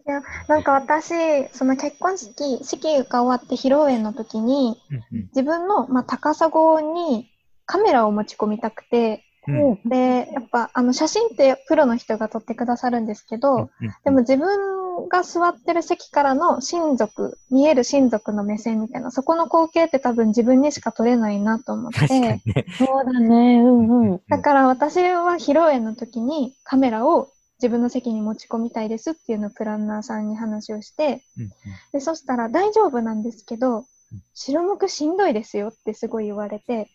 [0.07, 6.49] いや、なんか私、その結婚式、式が終わって披露宴の時に、うん自分の、まあ、高砂
[6.81, 7.31] に
[7.65, 9.71] カメラを持ち込みたくて、うん。
[9.73, 9.89] うん。
[9.89, 13.69] で、やっぱあの写真ってプロの人が撮ってくださるんですけど、うん
[14.05, 22.67] でも自分が座ってる席からの親族、見える親族の目線みたいな、そこの光景って多分自分にしか撮れないなと思っ確かにて、ね。
[22.79, 23.61] そうだね。
[23.61, 24.21] うんうん。
[24.29, 27.29] だから私は披露宴の時にカメラを
[27.63, 31.51] 自分の席に持ち込みたいですっていうのをプランナーさんに話をして、うん
[31.93, 36.91] で、そしたら大丈夫なんですけどうん、白むくしんどいですよってすごい言われて、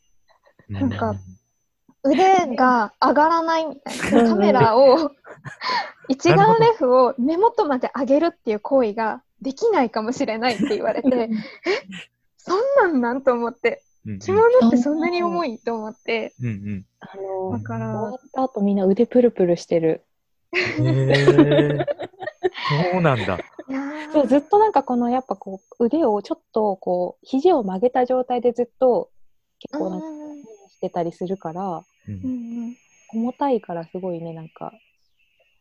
[0.69, 1.15] うんなんか
[2.03, 4.21] 腕が上がらないみたいな。
[4.21, 5.11] うんカメラを、
[6.09, 11.29] 一眼レフを目元まで上げるっていう行為ができないかもしれないって言われて、
[12.37, 13.81] そんなんなんと思って、
[14.21, 16.85] 着物ってそんなに重いと思って、うんうん。
[16.99, 20.05] あの、だから終わった後みんな腕プルプルしてる。
[20.53, 20.83] そ
[22.99, 23.37] うなんだ。
[24.13, 29.09] そう、ずっとなんかこのやっぱこう腕をちょっとこう肘を曲げた状態でずっと
[29.59, 30.26] 結構なんかうん
[30.77, 32.75] してたりするから、うん
[33.13, 34.73] 重たいからすごいね、なんか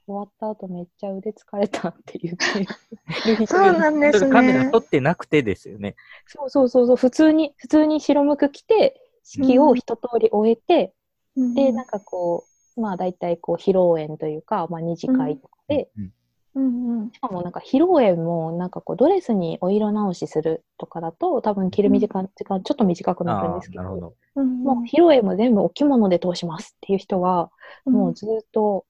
[0.04, 2.66] 終わった後めっちゃ腕疲れたって言って
[3.30, 4.78] る人そうなんですそれカメラね撮。
[4.78, 5.94] ってなくてですよね。
[6.26, 10.92] そうそうそうそう、普通に、普通に白むく着て、式を一通り終えて、
[11.36, 16.12] うんで、なんかこう、まあ大体こう披露宴というか、まあ二次会とかで、うん
[16.56, 24.14] うんうんしかもなんか披露宴もなんかこうドレスにお色直しするとかだと多分着る時間,、時間ちょっと短くなるんですけどなるほど。
[24.36, 27.50] うんもう披露宴も全部お着物で通しますっていう人は、
[27.84, 28.84] もうずっと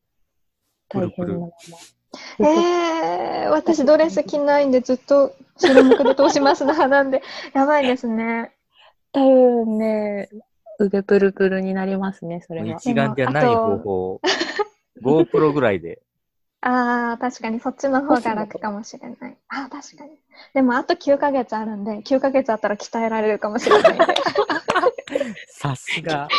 [0.89, 1.53] 大変なまま。
[2.39, 8.53] えー、私ドレス着ないんでずっと 白むくで通しますな派なんで、やばいですね。
[9.13, 10.29] 多分ね、
[10.79, 12.77] 腕プルプルになりますね、それは。
[12.79, 14.21] 一眼じゃない方法。
[15.03, 16.03] GoPro ぐらいで。
[16.61, 19.37] ああ、確かにそっちの方が楽かもしれない。
[19.49, 20.19] ああ、確かに。
[20.55, 24.07] でもあと9ヶ月あるんで、9ヶ月あったら鍛えられるかもしれないんで、
[25.49, 26.29] さすが。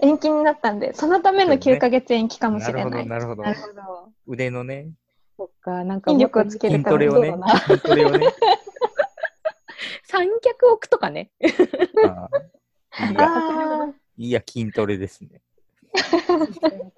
[0.00, 3.06] 延期になったんで、そのための9ヶ月延期かもしれない。
[3.06, 3.52] なるほどな。
[3.52, 4.12] るほど。
[4.26, 4.90] 腕のね、
[5.36, 8.26] そっか、なんか筋力をつける筋ためにトレをねそうだな、筋トレをね。
[10.04, 11.30] 三脚置くとかね。
[12.06, 12.28] あ
[12.92, 15.40] あいいや、筋トレですね。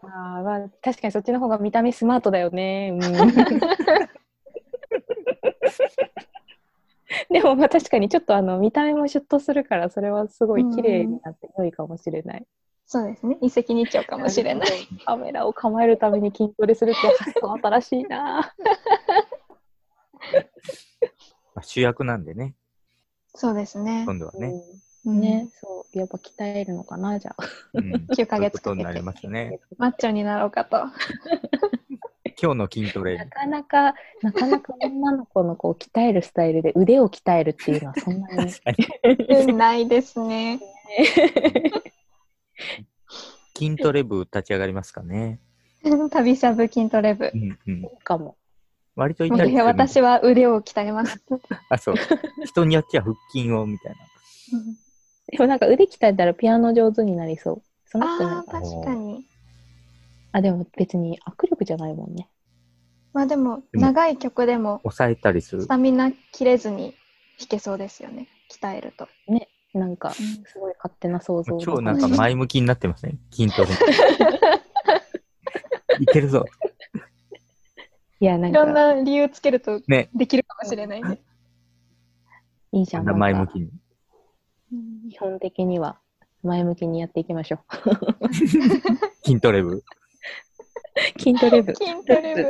[0.02, 2.90] あーまあ、確かにそっちの方が見た目スマートだよね。
[2.92, 3.00] うん、
[7.30, 12.46] でもまあ確かにちょっとあの見た目もシュッとするからそれはすごい綺麗になって良いかもしれない。
[12.86, 13.38] そうですね。
[13.40, 14.68] 一石二鳥かもしれない。
[15.04, 18.52] カメラを構えるために筋トレするって発想新しいな。
[21.54, 22.54] まあ主役なんでね、
[23.34, 24.02] そうですね。
[24.06, 24.48] 今度はね。
[24.48, 27.44] うんね、そう、やっぱ鍛えるのかな、じゃあ。
[27.74, 29.60] うん、 9ヶ月そういうことになかけてりますね。
[29.78, 30.84] マッチョになろうかと。
[32.42, 33.26] 今日の筋トレな。
[33.26, 38.52] かなか、なかなか女の子のこう鍛えるスタイルで腕を鍛えるっていうのはそんなに。
[39.46, 39.52] に。
[39.54, 40.60] ないですね。
[43.56, 45.38] 筋トレ部立ち上がりますかね。
[46.10, 47.36] 旅サブ筋トレ部う。
[47.36, 47.82] んうん。
[48.02, 48.36] かも。
[48.96, 49.30] 割とい。
[49.30, 51.22] 私は腕を鍛えます。
[51.68, 51.94] あ、そう。
[52.44, 53.98] 人によっては腹筋をみたいな。
[55.30, 57.62] でもなんか腕鍛えたらピアノ上手になりそう。
[57.86, 59.24] そのああ、確かに。
[60.32, 62.28] あ、でも別に握力じゃないもんね。
[63.12, 65.68] まあでも、長い曲でも抑えたりするス。
[65.68, 66.94] タミナ切れずに
[67.38, 68.28] 弾けそうですよね。
[68.50, 69.08] 鍛えると。
[69.72, 73.18] なんか、すごい勝手な想像だ超なんか前向きになってますね。
[73.30, 73.68] 筋トレ。
[76.00, 76.44] いけるぞ。
[78.20, 80.10] いや、なんいろんか、な理由つけるとね。
[80.14, 81.20] できるかもしれないね。
[82.72, 83.02] いいじゃん。
[83.04, 83.70] んか向きに。
[85.10, 85.98] 基本的には
[86.42, 87.58] 前向きにやっていきましょ
[89.24, 89.76] 筋トレ部？
[89.76, 89.84] う。
[91.18, 91.74] 筋トレ部。
[91.74, 92.42] 筋トレ部。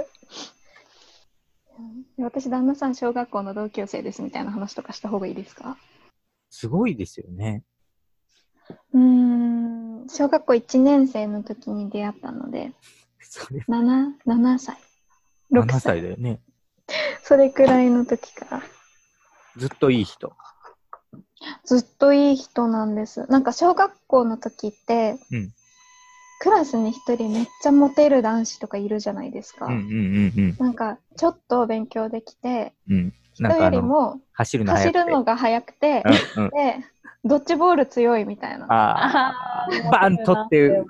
[1.78, 5.78] うん私、旦那さん、小学校の同級生ですみたいな話とかした方がいいですか？
[6.50, 7.64] すごいですよね。
[8.92, 12.72] うーん、小学校1年生の時に出会ったので、
[13.20, 14.76] それ、7, 7歳、
[15.52, 16.40] 6 7歳、歳だよね。
[17.22, 18.62] それくらいの時から。
[19.56, 20.37] ずっといい人。
[21.64, 23.26] ずっといい人なんです。
[23.31, 25.53] なんか小学校の時って、うん
[26.42, 29.66] クラスに一人めっちゃモテる男子とかいるじゃないですか。
[29.66, 30.57] うんうんうんうん。
[30.59, 33.12] なんかちょっと勉強できて、うん。
[33.35, 36.03] 人よりも走るのが速くて、
[36.37, 36.50] うんうん。
[36.50, 36.76] で、
[37.24, 38.64] ドッジボール強いみたいな。
[38.70, 40.83] ああ、 バン取って、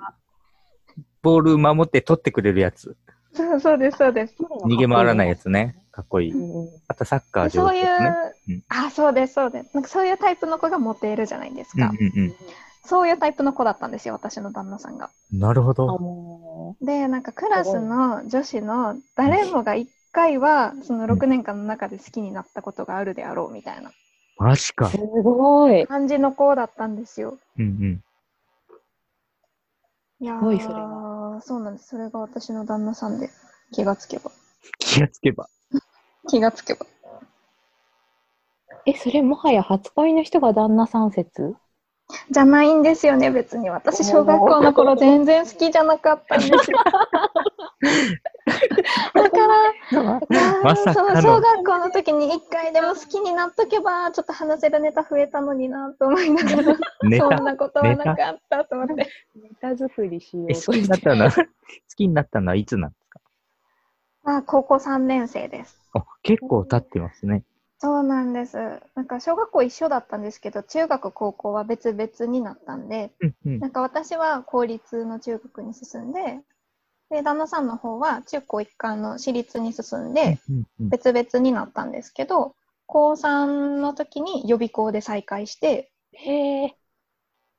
[1.21, 2.95] ボール守って取ってくれるやつ。
[3.33, 4.35] そうそうです、そうです。
[4.65, 5.75] 逃げ回らないやつね。
[5.91, 6.31] かっこいい。
[6.31, 8.09] うんうんあとサッカーでそういう、上手ですね。
[8.49, 9.69] うんあ、そうです、そうです。
[9.73, 11.89] なんかそういうタイプの子がモテるじゃないですか。
[11.89, 12.35] うんうん
[12.83, 15.11] そういうタイプの子だったんですよ、私の旦那さんが。
[15.31, 15.39] うん。
[15.39, 15.99] なるほあど。
[15.99, 23.91] もで、なんかクラスの女子の誰もが1回は、その6年間の中で好きになったことがあるであろうみたいな
[24.37, 24.89] マジかう。
[24.89, 25.85] すごい。
[25.85, 27.37] 感じの子だったんですよ。
[27.59, 28.03] うんうん。
[30.19, 31.89] いやすごいそれー、そうなんです。
[31.89, 33.29] それが私の旦那さんで、
[33.71, 34.31] 気がつけば。
[34.79, 35.47] 気がつけば。
[36.31, 36.85] 気がつけば。
[38.85, 41.55] え、それもはや初恋の人が旦那さん説？
[42.29, 43.69] じゃないんですよね、別に。
[43.69, 46.77] 私、小学校の頃全然好きじゃなかったんですよ。
[49.13, 49.37] だか
[49.91, 50.19] ら、
[50.63, 51.21] まさその。
[51.21, 56.77] 小学校の時に一回でも好きになっとけば、ちょっと話せるネタ増えたのになと思いながら。
[57.17, 58.93] そんなことはなかったと思って。
[58.95, 61.25] ネタ作りしよう え、と好きになったの？
[61.25, 61.43] は、 好
[61.95, 63.00] きになったのはいつなんですか
[64.23, 65.81] あ、高校3年生です。
[65.93, 67.43] あ、結構経ってますね。
[67.79, 68.57] そうなんです。
[68.95, 73.59] なんか小学校一緒だったんですけど、中学、高校は別々になったんで、うんうん。
[73.59, 76.41] なんか私は公立の中学に進んで、
[77.09, 82.55] で、旦那さんの方は中高一貫の私立に進んで、うんうん別々になったんですけど、
[82.85, 86.75] 高3の時に予備校で再会して、へえ。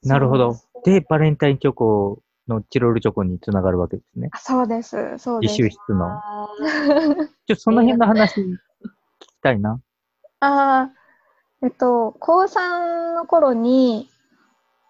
[0.03, 0.57] なるほど。
[0.85, 4.28] で、バレンタインチョコのチロルチョコにつながるわけですね。
[4.33, 5.62] あそうです、そうです。
[5.62, 6.20] 自習室の。
[7.46, 8.57] ちょ、その辺の話聞
[9.18, 9.81] きたいな。
[10.40, 10.90] ああ、
[11.62, 14.09] えっと、高3の頃に、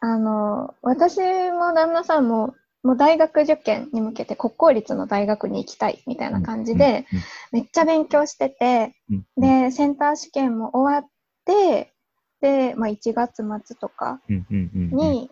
[0.01, 7.07] あの、私も旦那さんも、もう大学受験に向けて国公立の大学に行きたいみたいな感じで、
[7.53, 11.11] めっちゃ勉強してて、うん、うん、で、センター試験も終わっ
[11.45, 11.93] て、
[12.41, 15.29] で、まあ1月末とかうん、うん、うんうん。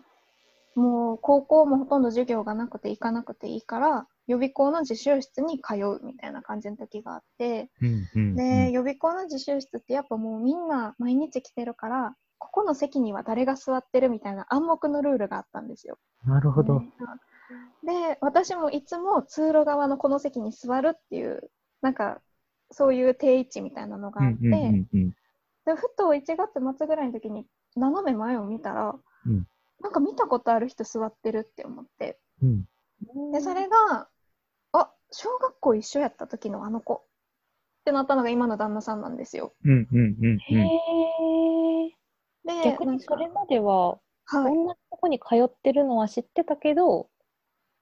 [0.75, 8.35] に、もう高校もほとんど授業がなくて行かなくていいから、予備校の自習室に通うみたいな感じの時があって、うん、うん。
[8.35, 15.97] で、予備校の自習室ってやっぱもうみんな毎日来てるから、ここの席には誰が座ってるみたいな暗黙のルールがあったんですよ。
[16.25, 16.81] なるほど。
[17.83, 22.21] で、私もいつも通路側のこの席に座るっていう、なんか
[22.71, 25.09] そういう定位置みたいなのがあって、うん、うん、うんうん。
[25.65, 29.45] でふと1月末ぐらいの時に斜め前を見たら、うん
[29.81, 32.65] なんか見たことある人座ってるって思って、うん。
[33.31, 34.09] で、それが、
[34.73, 37.03] あ、小学校一緒やった時のあの子っ
[37.85, 39.53] てなったのが今の旦那さんなんですよ。
[39.65, 40.67] うん、うん、うん、へうん。
[41.87, 41.95] え。
[42.45, 44.55] で、逆にそれまでは、はい。
[44.55, 47.09] 同じとこに通ってるのは知ってたけど、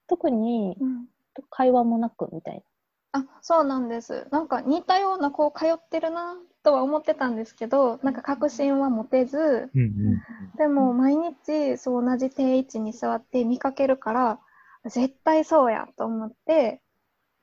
[0.08, 1.08] 特にうん
[1.50, 2.64] 会話もなくみたい
[3.12, 4.28] あ、そうなんです。
[4.32, 10.22] なんか似たような子通ってるなとは思ってたんですけど、なんか確信は持てず、うん、うん。
[10.58, 14.40] でも毎日そう同じ定位置に座って見かけるから、
[14.86, 16.82] 絶対そうやと思って、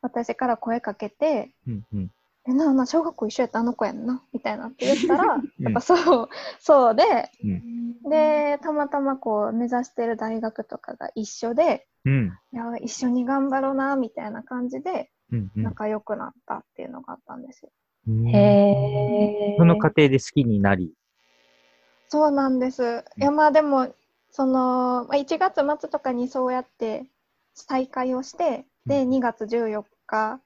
[0.03, 2.11] 私から声かけて、うん、うん。
[2.49, 5.25] え、な小学校一緒やったあの子やんな、みたいなって言ったら、
[5.59, 6.29] やっぱそう、
[6.61, 8.03] そうで、うん。
[8.03, 8.11] な。
[8.11, 12.39] で、たまたまこう目指してる大学とかが一緒で、うん。
[12.53, 15.63] いや、一緒に頑張ろうな、みたいな感じでうん、うん。
[15.65, 17.71] 仲良くなったっていうのがあったんですよ。
[18.07, 19.57] うんへえ。
[19.59, 20.93] その過程で好きになり。
[22.09, 23.05] そうなんです。
[23.19, 23.95] いや、まあでも、
[24.31, 27.07] その、まあ、1月末とかにそうやって
[27.55, 29.71] 再会をして、で、うん2月14
[30.07, 30.41] 日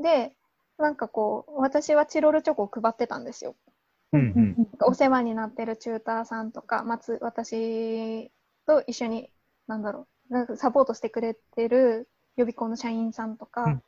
[0.00, 0.34] で、
[0.78, 3.54] なんかこう、私はチロルチョコを配ってたんですよ。
[4.12, 4.68] うん、うん。
[4.80, 8.30] お世話になってるチューターさんとか、松私
[8.66, 9.30] と一緒に、
[9.68, 13.80] なんだろう、なんかサポートしてくれてる予備校の社員さんとうか。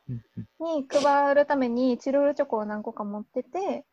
[0.59, 3.85] に配るためにチロルチョコを何個か持ってて、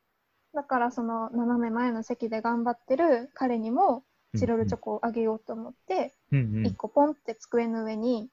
[0.55, 4.05] だからその斜め前の席で頑張ってる彼にも
[4.38, 6.67] チロルチョコをあげようと思って、うん、うん。
[6.67, 8.29] 1個ポンって机の上に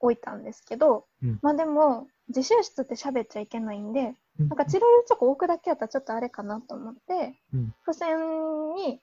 [0.00, 9.00] 置いたんですけど、うんまあでも、自習室って喋っちゃいけないんで、うんなんかチロルチョコ置くだけやったらちょっとあれかなと思って、うん付箋に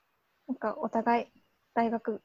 [0.48, 1.28] なんかお互い
[1.76, 2.22] 大学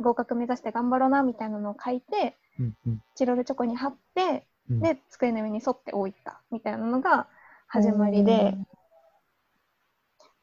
[0.00, 3.02] 合格目指して頑張ろうなみたいなのを書いて、うん、うん。
[3.14, 7.28] チロルチョコに貼って、うんで、机の上に沿って置いたみたいなのが
[7.68, 8.56] 始まりで、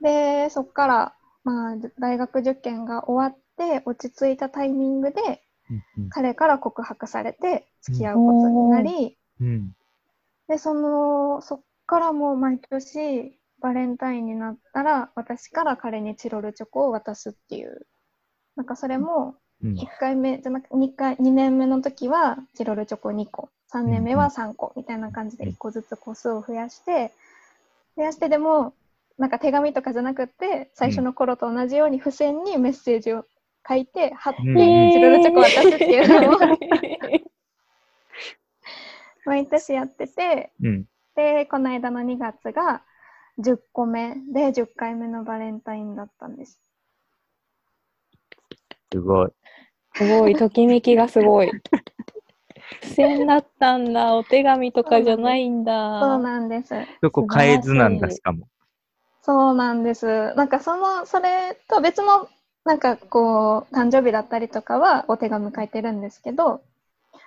[0.02, 5.44] で、そっから、まあ、大学受験が終わって落ち着いたタイミングで、
[5.98, 9.76] うん、彼から告白されて付き合うことになり、うん。
[10.48, 17.88] で、その、そっからもう毎年バレンタインになったら、私から彼にチロルチョコを渡すっていう。
[18.56, 19.74] なんかそれも、うん。
[19.76, 27.12] 1回目じゃなく2回、2年目の時はチロルチョコ2個、3年目は3個みたいな感じで1個ずつ個数を増やして、
[27.96, 28.74] 増やしてでも、
[29.18, 33.26] なんか手紙とかじゃなくって最初の頃と同じように付箋にメッセージを
[33.68, 34.56] 書いて貼ってうん
[34.92, 36.40] チロルチョコ渡すっていうのを
[39.26, 40.86] 毎年やっててうん。
[41.16, 42.82] でこの間の2月が
[43.40, 46.60] 10個目で10回目のバレンタインだったんです。
[48.94, 49.30] すごい。
[49.96, 51.52] すごい、ときめきがすごい。
[52.82, 56.00] 付箋だったんだ、お手紙とかじゃないんだ。
[56.00, 56.76] そうなんです。
[57.02, 58.48] そこ変えずなんだ、しかも。
[59.24, 60.34] そうなんです。
[60.36, 62.28] なんかその、それと別の、
[62.66, 66.62] なんかこう、誕生日だったりとかはお手紙書いてるんですけど、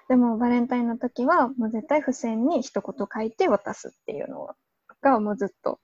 [0.09, 4.55] でもバレンタインの時はもう絶対付箋に一言書いて渡すっていうの
[5.03, 5.81] がもうずっと、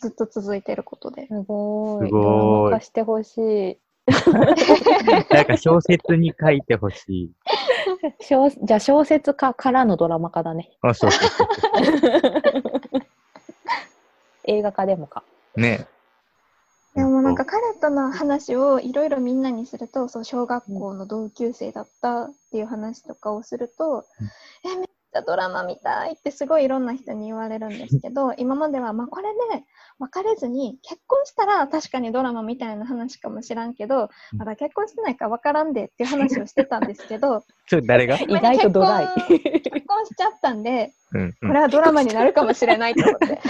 [0.00, 1.26] ずっと続いてることで。
[1.26, 2.08] すごい。
[2.08, 3.78] すごいしてほしい。
[5.30, 7.32] なんか小説に書いてほしい。
[8.20, 10.70] 小じゃあ小説家からのドラマ化だね。
[10.82, 11.48] あ、そうそうそう
[14.44, 15.22] 映画化でもか。
[15.56, 15.86] ね。
[16.94, 24.04] でもなんか彼との話をいろいろみんなにすると、そう小学校の同級生だったっていう話とかをすると、
[24.64, 29.64] え、めっちゃドラマ見たいってすごいいろんな人に言われるんですけど、 今まではまあこれで
[29.98, 38.16] 別れずに結婚したら確かにドラマみたいな話かもしらんけど、うんまだ結婚してないから分からんでっていう話をしてたんですけど、それ誰が？
[38.20, 39.08] 意外とドライ。
[39.28, 40.94] 結婚しちゃったんで、
[41.40, 43.40] これはドラマになるかもしれないと思って。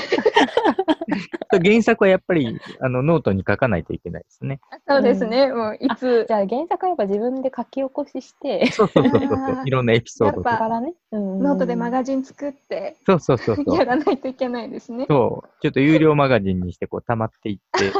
[1.62, 4.60] 原作はやっぱりあのノートに書かないといけないですね。
[4.86, 10.68] そうですね、もういつじゃあ原作はやっぱ自分で書き起こしして、そうそうそうそういろんなエピソードとやっぱか。
[10.68, 10.94] からね。
[11.12, 13.84] うんノートでマガジン作ってそうそうそうそうや。
[13.84, 15.06] らないといけないですね。
[15.08, 15.48] そう。
[15.60, 17.92] ちょっと有料マガジンにしてこう溜まっていって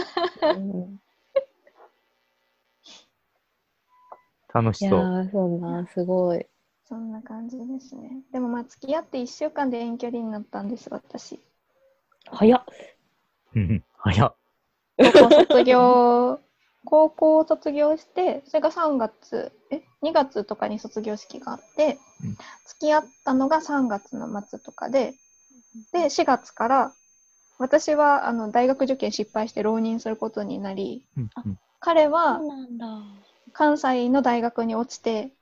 [0.47, 1.01] うん
[4.53, 5.25] 楽しそう。
[5.25, 6.47] いそうな、すごい。
[6.85, 8.23] そんな感じですね。
[8.33, 11.39] でもまあ付き合って1週間で遠距離になったんです、私。
[12.27, 12.65] 早っ。
[13.55, 13.85] うん。
[13.99, 14.35] 早っ。
[14.99, 16.41] 高校卒業、
[16.85, 22.37] 高校を卒業して、それが3月、え、2月とかに卒業式があって、うん。
[22.67, 25.15] 付き合ったのが3月の末とかで、
[25.93, 26.93] で、4月から、
[27.59, 31.59] 私はあの大学受験失敗して浪人することになり、うんうん。
[31.79, 32.41] 彼は。
[33.53, 35.33] 関西の大学に落ちて、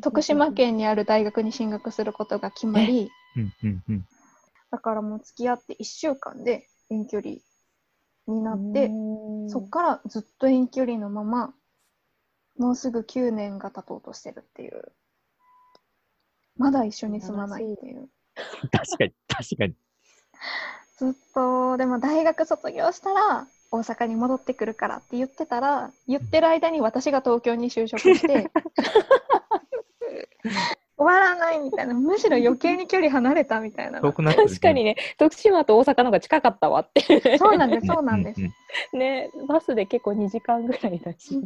[0.00, 4.06] 徳島県にある大学に進学することが決まり、うんうんうん。
[4.70, 7.36] だからもう付き合って1週間で遠距離
[8.26, 8.90] になって、
[9.48, 11.54] そっからずっと遠距離のまま、
[12.58, 14.92] もうすぐ9年が経とうとしてるっていう。
[16.56, 18.08] まだ一緒に住まないっていう。
[18.70, 19.74] 確かに、確かに。
[20.98, 28.50] ずっと、でも大学卒業したら、大阪に戻ってくるからって言ってたら、言ってる間に私が東京に就職して、
[31.00, 34.02] 終わらないみたいな、むしろ余計に距離離れたみたいな。
[34.02, 37.38] 遠くなってる確かにね、徳島と大阪の方が近かったわって。
[37.38, 38.42] そうなんです、そうなんです。
[38.92, 41.40] うんね、バスで結構2時間ぐらいだし。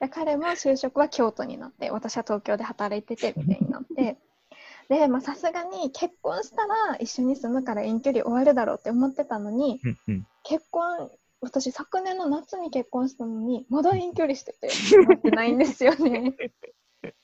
[0.00, 4.18] で彼も就職は京都になって私は東京で働いててみたいになって
[4.88, 16.34] でまあさすがに結婚したら一緒に住むから遠距離終わるだろうって思ってたのにうんうん結婚私昨年の夏に結婚したのにまだ遠距離してて思ってないんですよね。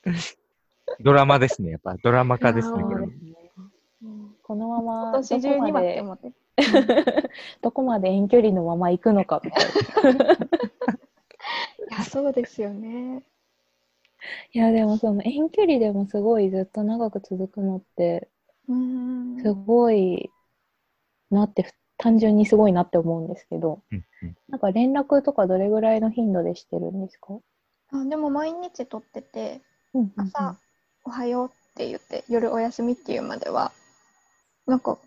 [0.99, 1.71] ドラマですね。
[1.71, 2.83] やっぱドラマ化ですね。
[2.83, 3.07] これ
[4.41, 6.31] このまま今年中にはって思って。
[7.61, 9.61] どこまで遠距離のまま行くのかみた
[10.09, 10.33] いな。
[10.33, 10.37] い
[11.97, 13.23] やそうですよね。
[14.51, 18.29] いやでもその遠距離でもすごいずっと長く続くのって
[19.41, 20.31] すごい
[21.29, 27.39] なって単純にすごいなって思うんですけどうんうんなんか連絡とかどれぐらいの頻度でしてるんですか、
[27.91, 29.61] あでも毎日撮ってて
[29.93, 30.57] うんうんうん朝、
[31.03, 33.71] おはようって言って夜お休みっていうまでは
[34.67, 34.97] なんか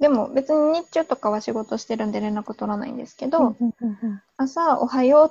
[0.00, 3.56] でも別に日中とかは仕事してるんで連絡取らないんですけど、
[4.36, 5.30] 朝おはよう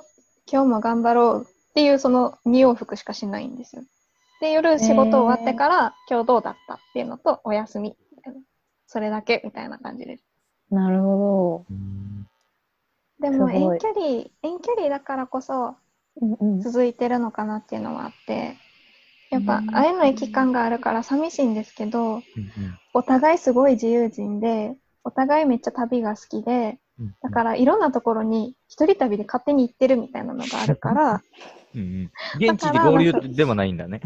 [0.50, 3.82] 今日も頑張ろうっていうその2往復しかしないんですよ。
[4.40, 7.96] で夜仕事終わってから、今日どうだったっていうのとお休み。
[8.16, 8.40] みたいな
[8.88, 10.24] それだけみたいな感じです。
[10.70, 12.26] なるほうん
[13.20, 14.06] でも遠距離
[14.42, 15.76] 遠距離だからこそ
[16.60, 18.56] 続いてるのかなっていうのはあって
[19.30, 19.66] やっぱうん。
[19.66, 22.22] 会えない期間があるから寂しいんですけど、うんうん。
[22.94, 24.74] お互いすごい自由人で、
[25.04, 31.22] お互いめっちゃ旅が好きで、うんだからいろんなところに一人旅で勝手に行ってるみたいなのがあるから、
[31.74, 32.10] うんうん。
[32.36, 34.00] 現地で合流でもないんだね。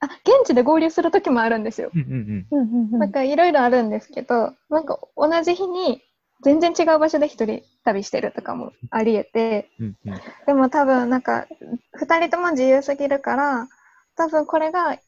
[0.00, 1.90] あ、現地で合流する時もあるんですよ。
[1.94, 2.46] うんうんうん。
[2.50, 6.02] うんうんなんかいろいろあるんですけど、なんか同じ日に
[6.42, 10.14] 全然違う場所で一人旅してるとかもあり得て、うんうん。
[10.46, 11.46] でも多分なんか
[11.94, 13.68] 二人とも自由すぎるから、
[14.22, 14.98] 多分これが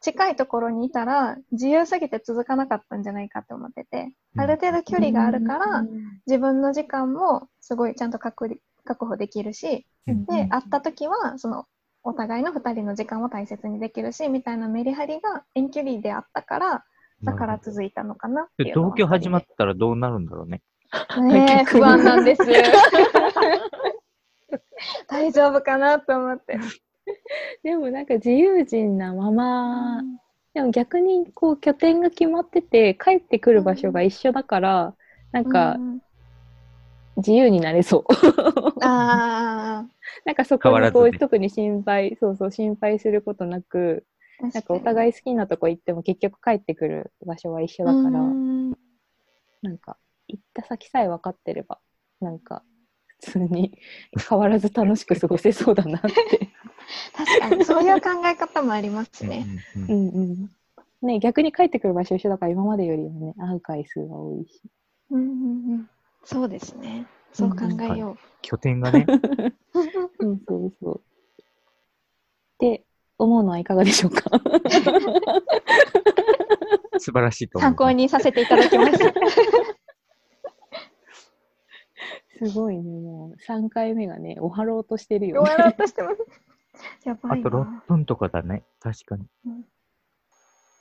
[0.00, 5.84] 近いところにいたら自由すぎて続かなかったんじゃないかって思ってて、ある程度距離があるから、
[6.26, 8.48] 自分の時間もすごいちゃんと確
[8.84, 11.66] 保できるし、うんで、会った時は、その、
[12.02, 16.84] お互いの2人の時間を大切にできるし、みたいなメリハリが遠距離であったから、
[17.22, 20.62] だから続いたのかなっていうのは同居始まったらどうなるんだろうね。
[21.20, 22.42] ねえ 不安なんです。
[25.08, 26.58] 大丈夫かなと思って。
[27.62, 30.02] でもなんか自由人なまま、
[30.54, 34.94] でも逆にこう拠点が決まってて帰ってくる場所が一緒だから、
[35.32, 36.00] なんかうん
[37.16, 38.04] 自由になれそう。
[38.82, 39.86] あ
[40.24, 44.04] なんかそこにこう、特に心配、そうそう心配することなく、
[44.40, 48.70] あ、なんかお互い好きなとこ行っても結局帰ってくる場所は一緒だから、うん。
[49.62, 49.96] なんか
[50.28, 51.78] 行った先さえ分かってれば、
[52.20, 52.62] なんか
[53.22, 53.72] 普通に
[54.28, 56.10] 変わらず楽しく過ごせそうだなって。
[57.14, 59.46] 確かに、そういう考え方もありますね。
[59.76, 60.50] うんうんうんうん。
[61.06, 64.60] ね逆に帰ってくる場所一緒だから今までよりはね、会う回数が多いし。
[65.10, 65.90] うんうんうん
[66.24, 67.06] そうですね。
[67.32, 67.56] そう考
[67.94, 69.14] えよ拠点がね、そ
[70.28, 71.00] うそうそう。
[71.00, 71.02] っ
[72.58, 72.84] て
[73.18, 74.30] 思うのはいかがでしょうか？
[76.98, 77.60] 素晴らしいとう。
[77.60, 77.70] 思う。
[77.70, 79.12] 参考にさせていただきました。
[82.40, 85.50] すごいね、もう3回目がね、終わろうとしてるよ終ね。
[85.50, 86.16] わろうとしてます。
[87.04, 87.84] やばいあと6な。
[87.86, 89.26] 分とかだね、確かに。
[89.46, 89.64] うん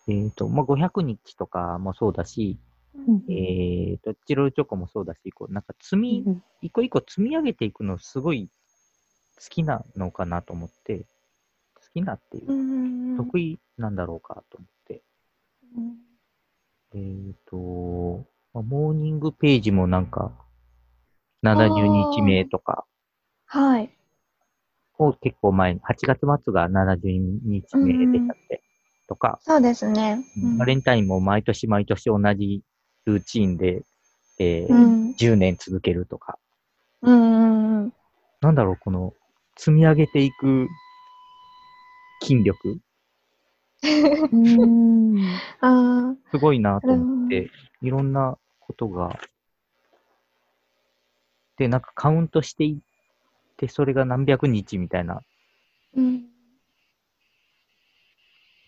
[0.07, 2.59] えっ、と、まあ、500日とかもそうだし、
[2.95, 8.49] うんえっ、と、チロルチョコもそうだし、こう、なんか積み、うん一個一個積み上げていくのすごい
[9.37, 11.05] 好きなのかなと思って、
[11.75, 15.03] 好きなっていうう、んうん得意なんだろうかと思って。
[15.77, 15.97] うん
[16.95, 20.33] えっ、と、まあモーニングページもなんか、
[21.43, 22.85] 70日目とか、
[23.45, 23.89] はい。
[24.97, 26.99] を結構前に、8月末が70
[27.43, 28.61] 日目でしたって、
[29.07, 30.23] とか、そうですね。
[30.41, 30.57] うん。
[30.57, 32.61] バレンタインも毎年毎年同じ
[33.05, 33.83] ルーチンで、
[34.39, 35.11] えーうん。
[35.11, 36.37] 10年続けるとか、
[37.01, 37.93] うんうんうん。
[38.41, 39.13] なんだろう、この
[39.57, 40.67] 積み上げていく
[42.21, 42.79] 筋力、
[44.31, 45.17] うん。
[45.61, 47.49] あすごいなと思っうんて、
[47.81, 49.19] いろんなことが、
[51.59, 52.77] で、なんかカウントしていっ
[53.57, 56.29] て、それが何百日みたいな、ーうん。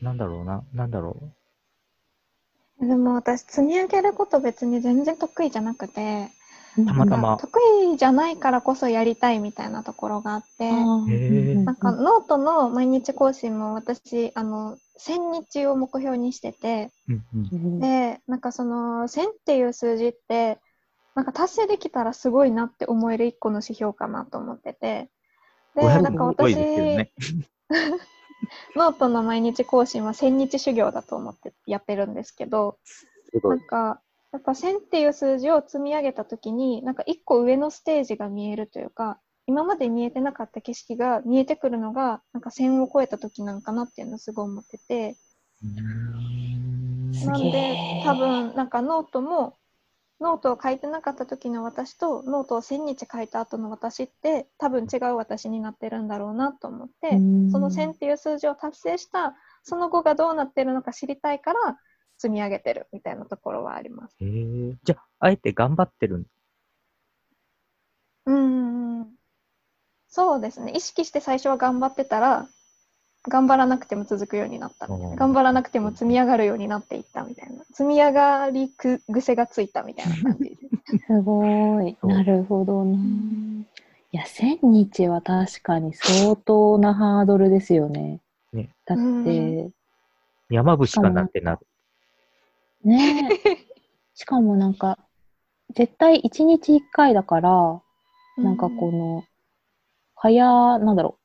[0.02, 1.42] なんだろうな、なんだろう。
[2.86, 6.30] でも私、積み上げること別に全然得意じゃなくて、
[6.88, 7.38] たまたま。
[7.38, 7.52] 得
[7.94, 17.80] 意じゃないからこそやりたいみたいなところがあって、なんかノートの毎日更新も私、あの、1000日を目標にしてて、うんうん。
[17.80, 20.60] で、なんかその1000っていう数字って、
[21.22, 25.12] なんか達成できたらすごいなって思える一個の指標かなと思ってて、
[25.76, 27.12] で、500なんか私、ね。
[28.76, 32.80] ノートの毎日更新は1000日修行だと思ってやってるんですけど、
[33.44, 33.60] ないん。
[33.60, 34.02] か、
[34.32, 45.18] やっぱ1000っていう数字を積み上げたときに、なんか一個上のステージが見えるというか、今まで見えてなかった景色が見えてくるのが、なんか1000を超えたときなんかなっていうのをすごい思ってて、
[47.26, 49.60] なんで多分なんかノートも、
[50.22, 57.10] ノートを書いてなかった時の私とノートを1000日書いた後の私って多分違う私になってるんだろうなと思って、
[57.52, 61.80] その1000っていう数字を達成したその後がどうなってるのか知りたいから
[62.18, 64.16] 積み上げてるみたいなところはあります。
[64.22, 66.26] へーじゃあ、あえて頑張ってるん
[68.28, 69.08] うんうんうん。
[70.08, 70.74] そうですね。
[70.76, 72.48] 意識して最初は頑張ってたら、
[73.28, 75.10] 頑張らなくても続くようになったみたいな。
[75.10, 77.64] うん頑張らなくても積み上がるようになっていったみたいな。
[77.66, 80.98] 積み上がりく癖がついたみたいな感じです。
[81.06, 81.98] すごい。
[82.04, 82.98] なるほどな。
[84.14, 88.20] いや、1000日は確かに相当なハードルですよね。
[88.52, 89.70] ねだって、
[90.50, 91.68] 山伏かなってなる。
[92.84, 93.30] ね
[94.16, 94.98] しかもなんか、
[95.74, 97.82] 絶対1日1回だから、
[98.38, 99.24] なんかこの、
[100.16, 101.21] 早、なんだろう。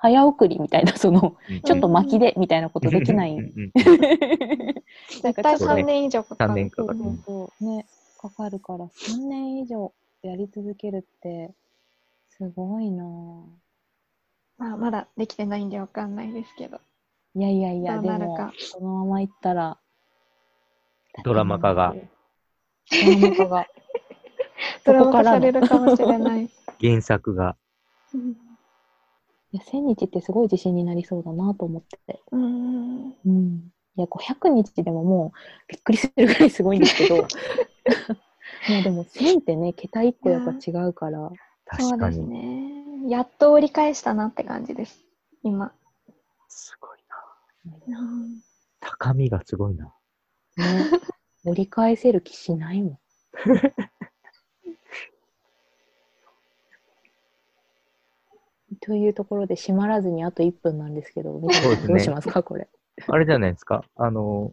[0.00, 3.36] 早送りみたいな、 その、ちょっと巻きでみたいなことできない。
[5.22, 6.52] 絶対そうね3年以上かかる。
[6.52, 6.98] 3年かかる
[7.60, 7.86] ね、
[8.18, 9.92] かかるから、3年以上
[10.22, 11.54] やり続けるって、
[12.28, 13.42] すごいなぁ
[14.58, 16.80] まあ、まだできてないんでわかんないですけど。
[17.34, 19.78] いやいやいや、でもなるか、そのままいったら、
[21.24, 21.94] ドラマ化が。
[22.90, 23.66] ドラマ化が。
[24.84, 26.50] ドラマ化されるかもしれない。
[26.80, 27.56] 原作が。
[29.52, 32.20] や、1000日ってすごい自信になりそうだなと思ってて。
[32.32, 33.72] うんうん。
[33.96, 35.38] いや、500日でももう
[35.68, 37.16] びっくりするぐらいすごいんですけど、
[38.68, 42.28] もうでも1000ってね、桁1個やっぱ違うから、そうです確かに。
[42.28, 43.10] ね。
[43.10, 45.04] やっと折り返したなって感じです。
[45.42, 45.72] 今。
[46.48, 46.98] すごい
[48.80, 49.92] 高みがすごいな。
[50.56, 50.90] ね、
[51.44, 52.98] 折り返せる気しないもん。
[58.80, 61.52] というところで閉まらずにあと1分なんですけど、どう
[62.00, 62.68] しますか、これ？
[63.06, 63.84] あれじゃないですか。
[63.96, 64.52] あの、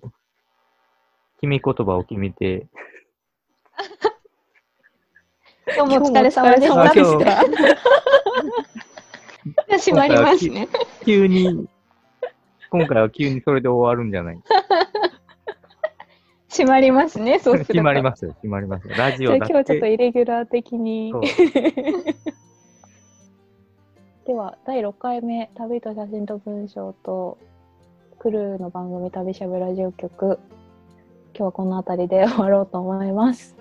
[1.40, 2.68] 君言葉を決めて、
[5.76, 6.92] 今日もお疲れ様でした。
[9.78, 10.68] 閉まりますね。
[11.04, 11.68] 急に、
[12.70, 14.40] 今回は急にそれで終わるんじゃない
[16.50, 17.40] 閉まりますね。
[17.40, 17.74] そうすると。
[17.74, 18.96] 決まりますよ、決まりますよ。
[18.96, 19.86] ラジオだ今日はちょっと。
[19.88, 21.14] イレギュラー的に。
[24.26, 27.38] では、第6回目、旅と写真と文章と、
[28.18, 30.40] クルーの番組旅しゃべラジオ局。
[31.36, 33.56] 今日はこの辺りで終わろうと思います。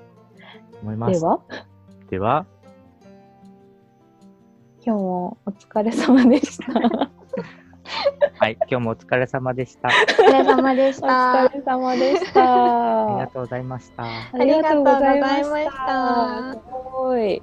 [0.81, 1.21] 思います。
[1.21, 1.41] では、
[2.09, 2.47] では、
[4.83, 6.73] 今日もお疲れ様でした。
[8.39, 9.89] はい、今日もお疲れ様でした。
[9.89, 11.51] お疲れ様でしおた。
[11.53, 13.05] 疲れ様でした。
[13.05, 14.03] ありがとうございました。
[14.03, 16.55] ありがとうございました。
[16.55, 17.43] しすごい。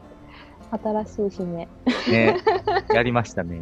[0.72, 1.67] 新しい締め。
[2.09, 2.38] ね、
[2.93, 3.61] やりましたね。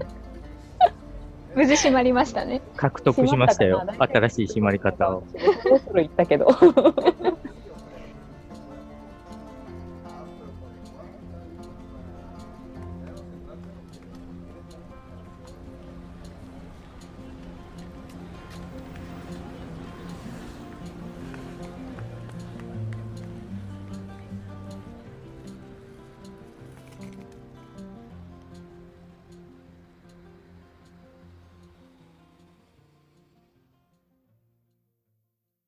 [1.56, 2.62] 無事閉まりましたね。
[2.76, 3.84] 獲得しましたよ。
[3.86, 5.24] た新しい締まり方を。
[5.64, 6.48] そろそろ言ったけど。